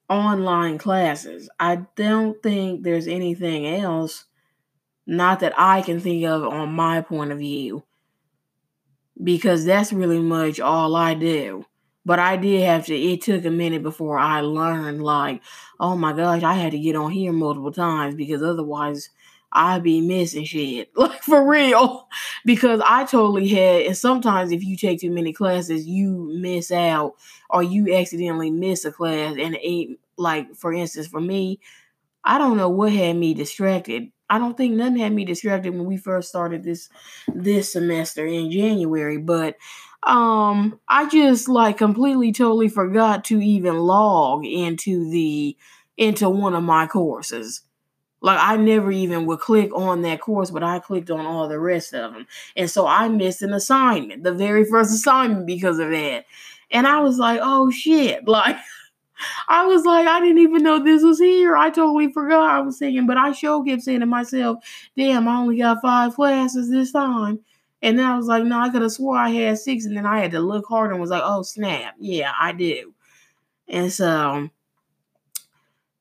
online 0.10 0.78
classes. 0.78 1.50
I 1.60 1.86
don't 1.96 2.42
think 2.44 2.84
there's 2.84 3.08
anything 3.08 3.68
else 3.68 4.26
not 5.06 5.40
that 5.42 5.54
I 5.58 5.82
can 5.82 6.00
think 6.00 6.24
of 6.26 6.44
on 6.44 6.74
my 6.74 7.02
point 7.02 7.32
of 7.32 7.40
view 7.40 7.84
because 9.22 9.66
that's 9.66 9.94
really 9.94 10.20
much 10.20 10.60
all 10.60 10.96
I 10.96 11.14
do. 11.14 11.66
But 12.06 12.20
I 12.20 12.36
did 12.38 12.64
have 12.64 12.86
to, 12.88 12.96
it 12.96 13.22
took 13.22 13.46
a 13.46 13.50
minute 13.50 13.82
before 13.84 14.18
I 14.20 14.42
learned, 14.42 15.04
like, 15.04 15.42
oh 15.80 15.96
my 15.96 16.14
gosh, 16.14 16.44
I 16.44 16.54
had 16.54 16.72
to 16.72 16.80
get 16.80 16.96
on 16.96 17.12
here 17.12 17.32
multiple 17.32 17.72
times 17.72 18.16
because 18.16 18.44
otherwise 18.44 19.10
I'd 19.54 19.84
be 19.84 20.02
missing 20.02 20.44
shit. 20.46 20.92
Like, 20.98 21.22
for 21.24 21.48
real. 21.48 22.08
Because 22.46 22.82
I 22.86 23.06
totally 23.06 23.48
had, 23.48 23.84
and 23.84 23.98
sometimes 23.98 24.52
if 24.52 24.64
you 24.64 24.76
take 24.76 25.00
too 25.00 25.12
many 25.12 25.32
classes, 25.32 25.88
you 25.88 26.30
miss 26.42 26.72
out 26.72 27.14
or 27.50 27.64
you 27.64 27.94
accidentally 27.96 28.52
miss 28.52 28.84
a 28.84 28.92
class. 28.92 29.36
And 29.40 29.58
it, 29.62 29.98
like, 30.18 30.56
for 30.56 30.74
instance, 30.74 31.08
for 31.08 31.22
me, 31.22 31.60
I 32.24 32.38
don't 32.38 32.58
know 32.58 32.70
what 32.70 32.92
had 32.94 33.16
me 33.18 33.34
distracted 33.34 34.10
I 34.30 34.40
don't 34.40 34.58
think 34.58 34.74
nothing 34.74 34.98
had 34.98 35.14
me 35.14 35.26
distracted 35.26 35.76
when 35.76 35.86
we 35.86 35.98
first 35.98 36.30
started 36.30 36.64
this 36.64 36.90
this 37.36 37.74
semester 37.74 38.26
in 38.26 38.50
January, 38.50 39.18
but 39.18 39.58
um 40.08 40.80
I 40.88 41.08
just 41.10 41.48
like 41.48 41.78
completely 41.78 42.32
totally 42.32 42.70
forgot 42.70 43.24
to 43.26 43.42
even 43.42 43.78
log 43.80 44.46
into 44.46 45.10
the 45.10 45.58
into 45.98 46.30
one 46.30 46.56
of 46.56 46.64
my 46.64 46.88
courses. 46.88 47.62
Like 48.22 48.40
I 48.42 48.58
never 48.58 48.92
even 48.92 49.26
would 49.28 49.40
click 49.40 49.72
on 49.76 50.02
that 50.04 50.22
course, 50.22 50.52
but 50.52 50.64
I 50.64 50.80
clicked 50.80 51.12
on 51.12 51.26
all 51.26 51.48
the 51.48 51.60
rest 51.60 51.94
of 51.94 52.14
them. 52.14 52.28
And 52.56 52.70
so 52.70 52.88
I 52.88 53.10
missed 53.10 53.42
an 53.42 53.54
assignment, 53.54 54.24
the 54.24 54.34
very 54.34 54.66
first 54.66 54.92
assignment 54.94 55.46
because 55.46 55.80
of 55.80 55.90
that. 55.92 56.26
And 56.72 56.88
I 56.88 57.00
was 57.02 57.18
like, 57.20 57.40
"Oh 57.44 57.72
shit." 57.72 58.24
Like 58.28 58.58
I 59.48 59.66
was 59.66 59.86
like, 59.86 60.08
I 60.08 60.20
didn't 60.20 60.40
even 60.40 60.64
know 60.64 60.84
this 60.84 61.04
was 61.04 61.20
here. 61.20 61.56
I 61.56 61.70
totally 61.70 62.12
forgot 62.12 62.50
I 62.50 62.62
was 62.62 62.78
singing, 62.78 63.06
but 63.08 63.18
I 63.18 63.32
sure 63.32 63.64
kept 63.64 63.84
saying 63.84 64.02
to 64.02 64.06
myself, 64.06 64.58
damn, 64.98 65.28
I 65.28 65.38
only 65.38 65.58
got 65.58 65.82
five 65.82 66.16
classes 66.16 66.70
this 66.70 66.92
time. 66.92 67.40
And 67.84 68.00
then 68.00 68.06
I 68.06 68.16
was 68.16 68.28
like, 68.28 68.46
no, 68.46 68.60
I 68.60 68.70
could 68.70 68.82
have 68.82 68.94
swore 68.94 69.18
I 69.18 69.30
had 69.30 69.60
six. 69.60 69.84
And 69.86 69.96
then 69.96 70.06
I 70.06 70.20
had 70.20 70.32
to 70.32 70.40
look 70.40 70.66
hard 70.68 70.92
and 70.92 71.02
was 71.02 71.10
like, 71.10 71.22
oh, 71.24 71.44
snap. 71.44 71.96
Yeah, 72.00 72.32
I 72.40 72.54
do. 72.54 72.94
And 73.68 73.92
so 73.92 74.50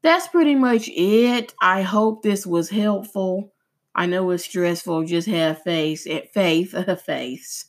that's 0.02 0.28
pretty 0.28 0.54
much 0.54 0.88
it. 0.88 1.52
I 1.60 1.82
hope 1.82 2.22
this 2.22 2.46
was 2.46 2.70
helpful. 2.70 3.52
I 3.96 4.06
know 4.06 4.30
it's 4.30 4.44
stressful. 4.44 5.04
Just 5.04 5.26
have 5.26 5.62
faith, 5.62 6.06
eh, 6.08 6.22
faith, 6.32 6.74
faith. 7.04 7.64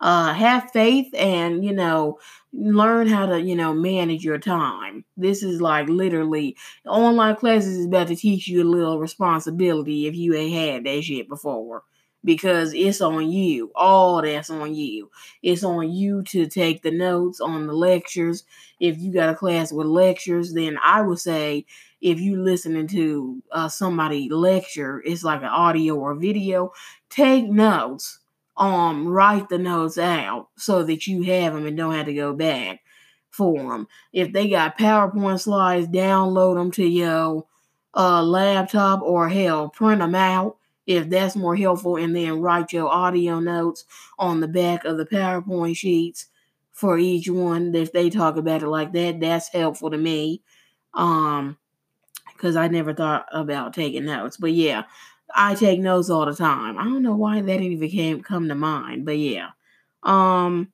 Uh, 0.00 0.32
have 0.32 0.70
faith 0.70 1.12
and, 1.14 1.62
you 1.64 1.72
know, 1.72 2.18
learn 2.52 3.06
how 3.06 3.26
to 3.26 3.38
you 3.38 3.54
know 3.54 3.74
manage 3.74 4.24
your 4.24 4.38
time 4.38 5.04
this 5.18 5.42
is 5.42 5.60
like 5.60 5.86
literally 5.86 6.56
online 6.86 7.36
classes 7.36 7.76
is 7.76 7.84
about 7.84 8.08
to 8.08 8.16
teach 8.16 8.48
you 8.48 8.62
a 8.62 8.64
little 8.64 8.98
responsibility 8.98 10.06
if 10.06 10.16
you 10.16 10.34
ain't 10.34 10.54
had 10.54 10.84
that 10.84 11.02
shit 11.04 11.28
before 11.28 11.82
because 12.28 12.74
it's 12.74 13.00
on 13.00 13.30
you. 13.30 13.72
All 13.74 14.20
that's 14.20 14.50
on 14.50 14.74
you. 14.74 15.10
It's 15.42 15.64
on 15.64 15.90
you 15.90 16.22
to 16.24 16.46
take 16.46 16.82
the 16.82 16.90
notes 16.90 17.40
on 17.40 17.66
the 17.66 17.72
lectures. 17.72 18.44
If 18.78 18.98
you 18.98 19.10
got 19.14 19.30
a 19.30 19.34
class 19.34 19.72
with 19.72 19.86
lectures 19.86 20.52
then 20.52 20.78
i 20.82 21.00
would 21.00 21.18
say 21.18 21.64
if 22.00 22.20
you 22.20 22.40
listening 22.42 22.86
to 22.88 23.42
uh, 23.50 23.68
somebody 23.68 24.28
lecture 24.28 25.02
it's 25.04 25.24
like 25.24 25.40
an 25.40 25.48
audio 25.48 25.96
or 25.96 26.14
video 26.14 26.72
take 27.10 27.46
notes 27.48 28.20
um 28.56 29.08
write 29.08 29.48
the 29.48 29.58
notes 29.58 29.98
out 29.98 30.48
so 30.56 30.84
that 30.84 31.06
you 31.06 31.22
have 31.22 31.54
them 31.54 31.66
and 31.66 31.76
don't 31.76 31.94
have 31.94 32.06
to 32.06 32.14
go 32.14 32.32
back 32.32 32.80
for 33.30 33.72
them. 33.72 33.88
If 34.12 34.32
they 34.32 34.48
got 34.48 34.78
PowerPoint 34.78 35.40
slides, 35.40 35.88
download 35.88 36.56
them 36.56 36.70
to 36.72 36.84
your 36.84 37.46
uh, 37.94 38.22
laptop 38.22 39.00
or 39.02 39.28
hell, 39.28 39.68
print 39.70 40.00
them 40.00 40.14
out 40.14 40.57
if 40.88 41.10
that's 41.10 41.36
more 41.36 41.54
helpful, 41.54 41.96
and 41.96 42.16
then 42.16 42.40
write 42.40 42.72
your 42.72 42.88
audio 42.88 43.40
notes 43.40 43.84
on 44.18 44.40
the 44.40 44.48
back 44.48 44.86
of 44.86 44.96
the 44.96 45.04
PowerPoint 45.04 45.76
sheets 45.76 46.26
for 46.72 46.98
each 46.98 47.28
one. 47.28 47.74
If 47.74 47.92
they 47.92 48.08
talk 48.08 48.38
about 48.38 48.62
it 48.62 48.68
like 48.68 48.92
that, 48.94 49.20
that's 49.20 49.48
helpful 49.48 49.90
to 49.90 49.98
me. 49.98 50.40
Um, 50.94 51.58
because 52.32 52.56
I 52.56 52.68
never 52.68 52.94
thought 52.94 53.26
about 53.32 53.74
taking 53.74 54.06
notes. 54.06 54.38
But 54.38 54.52
yeah, 54.52 54.84
I 55.34 55.54
take 55.54 55.80
notes 55.80 56.08
all 56.08 56.24
the 56.24 56.34
time. 56.34 56.78
I 56.78 56.84
don't 56.84 57.02
know 57.02 57.16
why 57.16 57.42
that 57.42 57.60
even 57.60 57.90
came 57.90 58.22
come 58.22 58.48
to 58.48 58.54
mind, 58.54 59.04
but 59.04 59.18
yeah. 59.18 59.50
Um, 60.04 60.72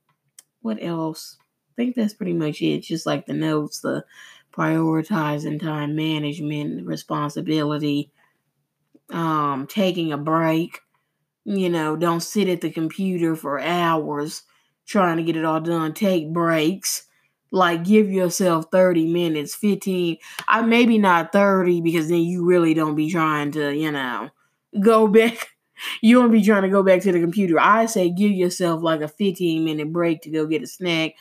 what 0.60 0.78
else? 0.80 1.38
I 1.40 1.74
think 1.74 1.96
that's 1.96 2.14
pretty 2.14 2.34
much 2.34 2.62
it. 2.62 2.82
Just 2.82 3.04
like 3.04 3.26
the 3.26 3.32
notes, 3.32 3.80
the 3.80 4.04
prioritizing 4.52 5.60
time 5.60 5.96
management, 5.96 6.86
responsibility, 6.86 8.12
um, 9.10 9.66
taking 9.66 10.12
a 10.12 10.18
break. 10.18 10.80
You 11.44 11.68
know, 11.68 11.96
don't 11.96 12.20
sit 12.20 12.48
at 12.48 12.62
the 12.62 12.70
computer 12.70 13.36
for 13.36 13.60
hours 13.60 14.42
trying 14.86 15.18
to 15.18 15.22
get 15.22 15.36
it 15.36 15.44
all 15.44 15.60
done. 15.60 15.92
Take 15.92 16.32
breaks 16.32 17.06
like 17.50 17.84
give 17.84 18.10
yourself 18.10 18.66
30 18.72 19.06
minutes 19.06 19.54
15 19.54 20.16
i 20.48 20.60
maybe 20.60 20.98
not 20.98 21.30
30 21.30 21.82
because 21.82 22.08
then 22.08 22.22
you 22.22 22.44
really 22.44 22.74
don't 22.74 22.96
be 22.96 23.08
trying 23.08 23.52
to 23.52 23.72
you 23.72 23.92
know 23.92 24.28
go 24.80 25.06
back. 25.08 25.48
You 26.00 26.18
won't 26.20 26.32
be 26.32 26.42
trying 26.42 26.62
to 26.62 26.68
go 26.68 26.82
back 26.82 27.02
to 27.02 27.12
the 27.12 27.20
computer. 27.20 27.58
I 27.58 27.86
say 27.86 28.08
give 28.08 28.30
yourself 28.30 28.82
like 28.82 29.00
a 29.00 29.08
15 29.08 29.64
minute 29.64 29.92
break 29.92 30.22
to 30.22 30.30
go 30.30 30.46
get 30.46 30.62
a 30.62 30.66
snack, 30.66 31.14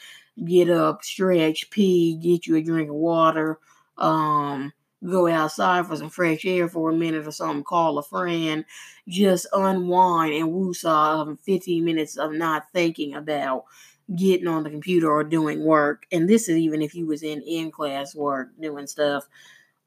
get 0.46 0.70
up, 0.70 1.04
stretch, 1.04 1.70
pee, 1.72 2.16
get 2.16 2.46
you 2.46 2.56
a 2.56 2.62
drink 2.62 2.90
of 2.90 2.96
water, 2.96 3.60
um, 3.98 4.72
go 5.06 5.28
outside 5.28 5.86
for 5.88 5.96
some 5.96 6.10
fresh 6.10 6.46
air 6.46 6.68
for 6.68 6.90
a 6.90 6.96
minute 6.96 7.28
or 7.28 7.32
something, 7.32 7.64
call 7.64 7.98
a 7.98 8.04
friend, 8.04 8.66
just 9.08 9.48
unwind 9.54 10.34
and 10.34 10.50
woosah 10.50 11.28
of 11.30 11.40
15 11.42 11.84
minutes 11.86 12.18
of 12.18 12.32
not 12.34 12.66
thinking 12.74 13.14
about 13.16 13.66
getting 14.16 14.48
on 14.48 14.64
the 14.64 14.70
computer 14.70 15.10
or 15.12 15.24
doing 15.24 15.64
work. 15.64 16.06
And 16.12 16.30
this 16.30 16.50
is 16.50 16.58
even 16.58 16.82
if 16.82 16.94
you 16.96 17.06
was 17.06 17.24
in 17.24 17.42
in 17.42 17.72
class 17.72 18.16
work 18.16 18.50
doing 18.60 18.88
stuff. 18.88 19.28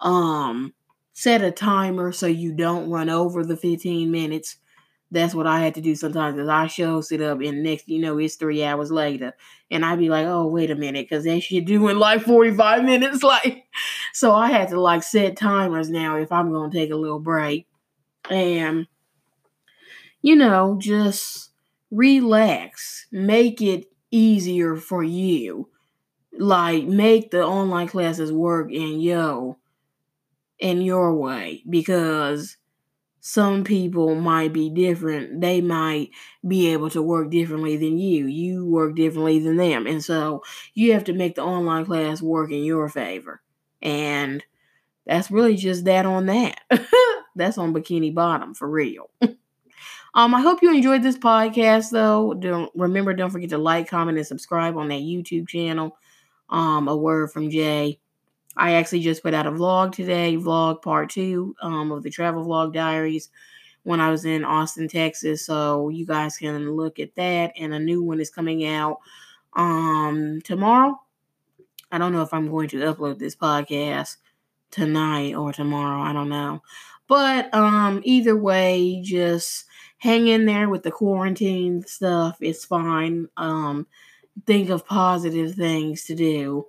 Um 0.01 0.75
set 1.15 1.43
a 1.43 1.51
timer 1.51 2.13
so 2.13 2.27
you 2.27 2.53
don't 2.53 2.91
run 2.91 3.09
over 3.09 3.45
the 3.45 3.57
15 3.57 4.11
minutes. 4.11 4.57
That's 5.11 5.35
what 5.35 5.47
I 5.47 5.61
had 5.61 5.75
to 5.77 5.81
do 5.81 5.95
sometimes 5.95 6.35
because 6.35 6.49
I 6.49 6.67
show 6.67 7.01
sit 7.01 7.23
up 7.23 7.41
and 7.41 7.63
next 7.63 7.89
you 7.89 8.01
know 8.01 8.19
it's 8.19 8.35
three 8.35 8.65
hours 8.65 8.91
later. 8.91 9.35
And 9.71 9.85
I'd 9.85 9.99
be 9.99 10.09
like, 10.09 10.27
oh 10.27 10.47
wait 10.47 10.71
a 10.71 10.75
minute, 10.75 11.07
because 11.09 11.25
that 11.25 11.41
shit 11.41 11.65
doing 11.65 11.99
like 11.99 12.23
45 12.23 12.85
minutes. 12.85 13.23
Like 13.27 13.65
so 14.13 14.33
I 14.33 14.51
had 14.51 14.69
to 14.69 14.81
like 14.81 15.03
set 15.03 15.37
timers 15.37 15.91
now 15.91 16.17
if 16.17 16.33
I'm 16.33 16.53
gonna 16.53 16.73
take 16.73 16.91
a 16.91 16.97
little 16.97 17.21
break. 17.21 17.67
And 18.31 18.87
you 20.23 20.35
know, 20.35 20.77
just 20.81 21.51
relax. 21.91 23.07
Make 23.13 23.63
it 23.63 23.87
easier 24.11 24.77
for 24.77 25.05
you. 25.05 25.69
Like 26.39 26.85
make 26.85 27.31
the 27.31 27.45
online 27.45 27.89
classes 27.89 28.33
work 28.33 28.73
in 28.73 29.01
yo 29.01 29.59
in 30.59 30.83
your 30.83 31.15
way 31.15 31.63
because 31.69 32.57
some 33.29 33.65
people 33.65 34.15
might 34.15 34.53
be 34.53 34.71
different. 34.71 35.41
They 35.41 35.61
might 35.61 36.11
be 36.47 36.69
able 36.69 36.91
to 36.91 37.03
work 37.03 37.29
differently 37.29 37.77
than 37.77 37.99
you. 37.99 38.27
You 38.29 38.65
work 38.65 38.95
differently 38.95 39.41
than 39.41 39.57
them. 39.57 39.85
And 39.89 40.03
so 40.03 40.45
you 40.75 40.93
have 40.93 41.03
to 41.05 41.13
make 41.13 41.35
the 41.35 41.43
online 41.43 41.85
class 41.87 42.23
work 42.23 42.53
in 42.53 42.63
your 42.63 42.89
favor. 42.89 43.43
And 43.83 44.45
that's 45.07 45.29
really 45.29 45.57
just 45.57 45.87
that 45.87 46.07
on 46.07 46.27
that. 46.27 46.61
that's 47.35 47.59
on 47.59 47.75
Bikini 47.75 48.15
Bottom 48.15 48.55
for 48.55 48.71
real. 48.71 49.11
um, 49.21 50.33
I 50.33 50.41
hope 50.41 50.63
you 50.63 50.73
enjoyed 50.73 51.03
this 51.03 51.19
podcast 51.19 51.91
though. 51.91 52.33
Don't 52.33 52.71
remember, 52.77 53.13
don't 53.13 53.31
forget 53.31 53.51
to 53.51 53.59
like, 53.59 53.91
comment, 53.91 54.19
and 54.19 54.27
subscribe 54.27 54.77
on 54.77 54.87
that 54.87 55.01
YouTube 55.01 55.49
channel. 55.49 55.99
Um, 56.49 56.87
a 56.87 56.97
word 56.97 57.33
from 57.33 57.51
Jay. 57.51 57.99
I 58.57 58.73
actually 58.73 59.01
just 59.01 59.23
put 59.23 59.35
out 59.35 59.47
a 59.47 59.51
vlog 59.51 59.93
today, 59.93 60.37
vlog 60.37 60.83
part 60.83 61.11
two 61.11 61.55
um, 61.61 61.93
of 61.93 62.03
the 62.03 62.11
travel 62.11 62.45
vlog 62.45 62.73
diaries 62.73 63.29
when 63.83 64.01
I 64.01 64.11
was 64.11 64.25
in 64.25 64.45
Austin, 64.45 64.89
Texas. 64.89 65.45
So 65.45 65.91
you 65.91 66.07
guys 66.07 66.39
can 66.39 66.73
look 66.73 66.99
at 66.99 67.15
that. 67.17 67.53
And 67.59 67.75
a 67.75 67.79
new 67.79 68.03
one 68.03 68.21
is 68.21 68.31
coming 68.31 68.67
out 68.67 68.99
um, 69.55 70.41
tomorrow. 70.43 71.01
I 71.93 71.99
don't 71.99 72.13
know 72.13 72.23
if 72.23 72.35
I'm 72.35 72.51
going 72.51 72.69
to 72.71 72.79
upload 72.79 73.19
this 73.19 73.37
podcast 73.37 74.17
tonight 74.71 75.35
or 75.35 75.53
tomorrow. 75.53 76.01
I 76.01 76.13
don't 76.13 76.29
know. 76.29 76.63
But 77.07 77.55
um, 77.55 78.01
either 78.05 78.37
way, 78.37 79.01
just 79.05 79.67
hang 79.99 80.27
in 80.27 80.47
there 80.47 80.69
with 80.69 80.83
the 80.83 80.91
quarantine 80.91 81.85
stuff. 81.87 82.39
It's 82.41 82.65
fine. 82.65 83.29
Um, 83.37 83.87
think 84.47 84.69
of 84.71 84.87
positive 84.87 85.55
things 85.55 86.05
to 86.05 86.15
do 86.15 86.67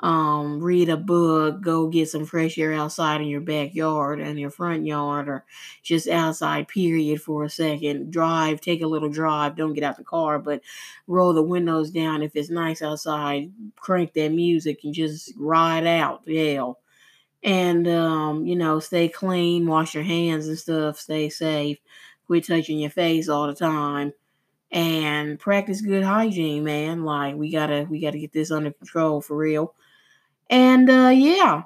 um, 0.00 0.60
read 0.62 0.88
a 0.88 0.96
book, 0.96 1.60
go 1.62 1.88
get 1.88 2.08
some 2.08 2.26
fresh 2.26 2.58
air 2.58 2.72
outside 2.72 3.20
in 3.20 3.28
your 3.28 3.40
backyard 3.40 4.20
and 4.20 4.38
your 4.38 4.50
front 4.50 4.84
yard, 4.86 5.28
or 5.28 5.44
just 5.82 6.08
outside, 6.08 6.68
period, 6.68 7.22
for 7.22 7.44
a 7.44 7.50
second. 7.50 8.12
Drive, 8.12 8.60
take 8.60 8.82
a 8.82 8.86
little 8.86 9.08
drive. 9.08 9.56
Don't 9.56 9.72
get 9.74 9.84
out 9.84 9.96
the 9.96 10.04
car, 10.04 10.38
but 10.38 10.60
roll 11.06 11.32
the 11.32 11.42
windows 11.42 11.90
down. 11.90 12.22
If 12.22 12.36
it's 12.36 12.50
nice 12.50 12.82
outside, 12.82 13.52
crank 13.76 14.12
that 14.14 14.32
music 14.32 14.80
and 14.84 14.92
just 14.92 15.32
ride 15.36 15.86
out. 15.86 16.28
Hell. 16.28 16.80
And, 17.42 17.86
um, 17.88 18.46
you 18.46 18.56
know, 18.56 18.80
stay 18.80 19.08
clean, 19.08 19.66
wash 19.66 19.94
your 19.94 20.04
hands 20.04 20.48
and 20.48 20.58
stuff, 20.58 20.98
stay 20.98 21.28
safe, 21.28 21.78
quit 22.26 22.46
touching 22.46 22.78
your 22.78 22.90
face 22.90 23.28
all 23.28 23.46
the 23.46 23.54
time 23.54 24.12
and 24.70 25.38
practice 25.38 25.80
good 25.80 26.02
hygiene, 26.02 26.64
man. 26.64 27.04
Like 27.04 27.36
we 27.36 27.50
gotta 27.50 27.86
we 27.88 28.00
gotta 28.00 28.18
get 28.18 28.32
this 28.32 28.50
under 28.50 28.72
control 28.72 29.20
for 29.20 29.36
real. 29.36 29.74
And 30.50 30.88
uh, 30.90 31.10
yeah, 31.14 31.62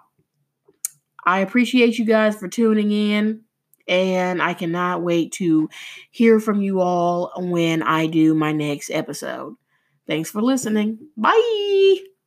I 1.24 1.40
appreciate 1.40 1.98
you 1.98 2.04
guys 2.04 2.36
for 2.38 2.48
tuning 2.48 2.90
in. 2.90 3.42
And 3.86 4.42
I 4.42 4.52
cannot 4.52 5.02
wait 5.02 5.32
to 5.34 5.70
hear 6.10 6.40
from 6.40 6.60
you 6.60 6.80
all 6.80 7.32
when 7.36 7.82
I 7.82 8.06
do 8.06 8.34
my 8.34 8.52
next 8.52 8.90
episode. 8.90 9.56
Thanks 10.06 10.30
for 10.30 10.42
listening. 10.42 10.98
Bye. 11.16 12.17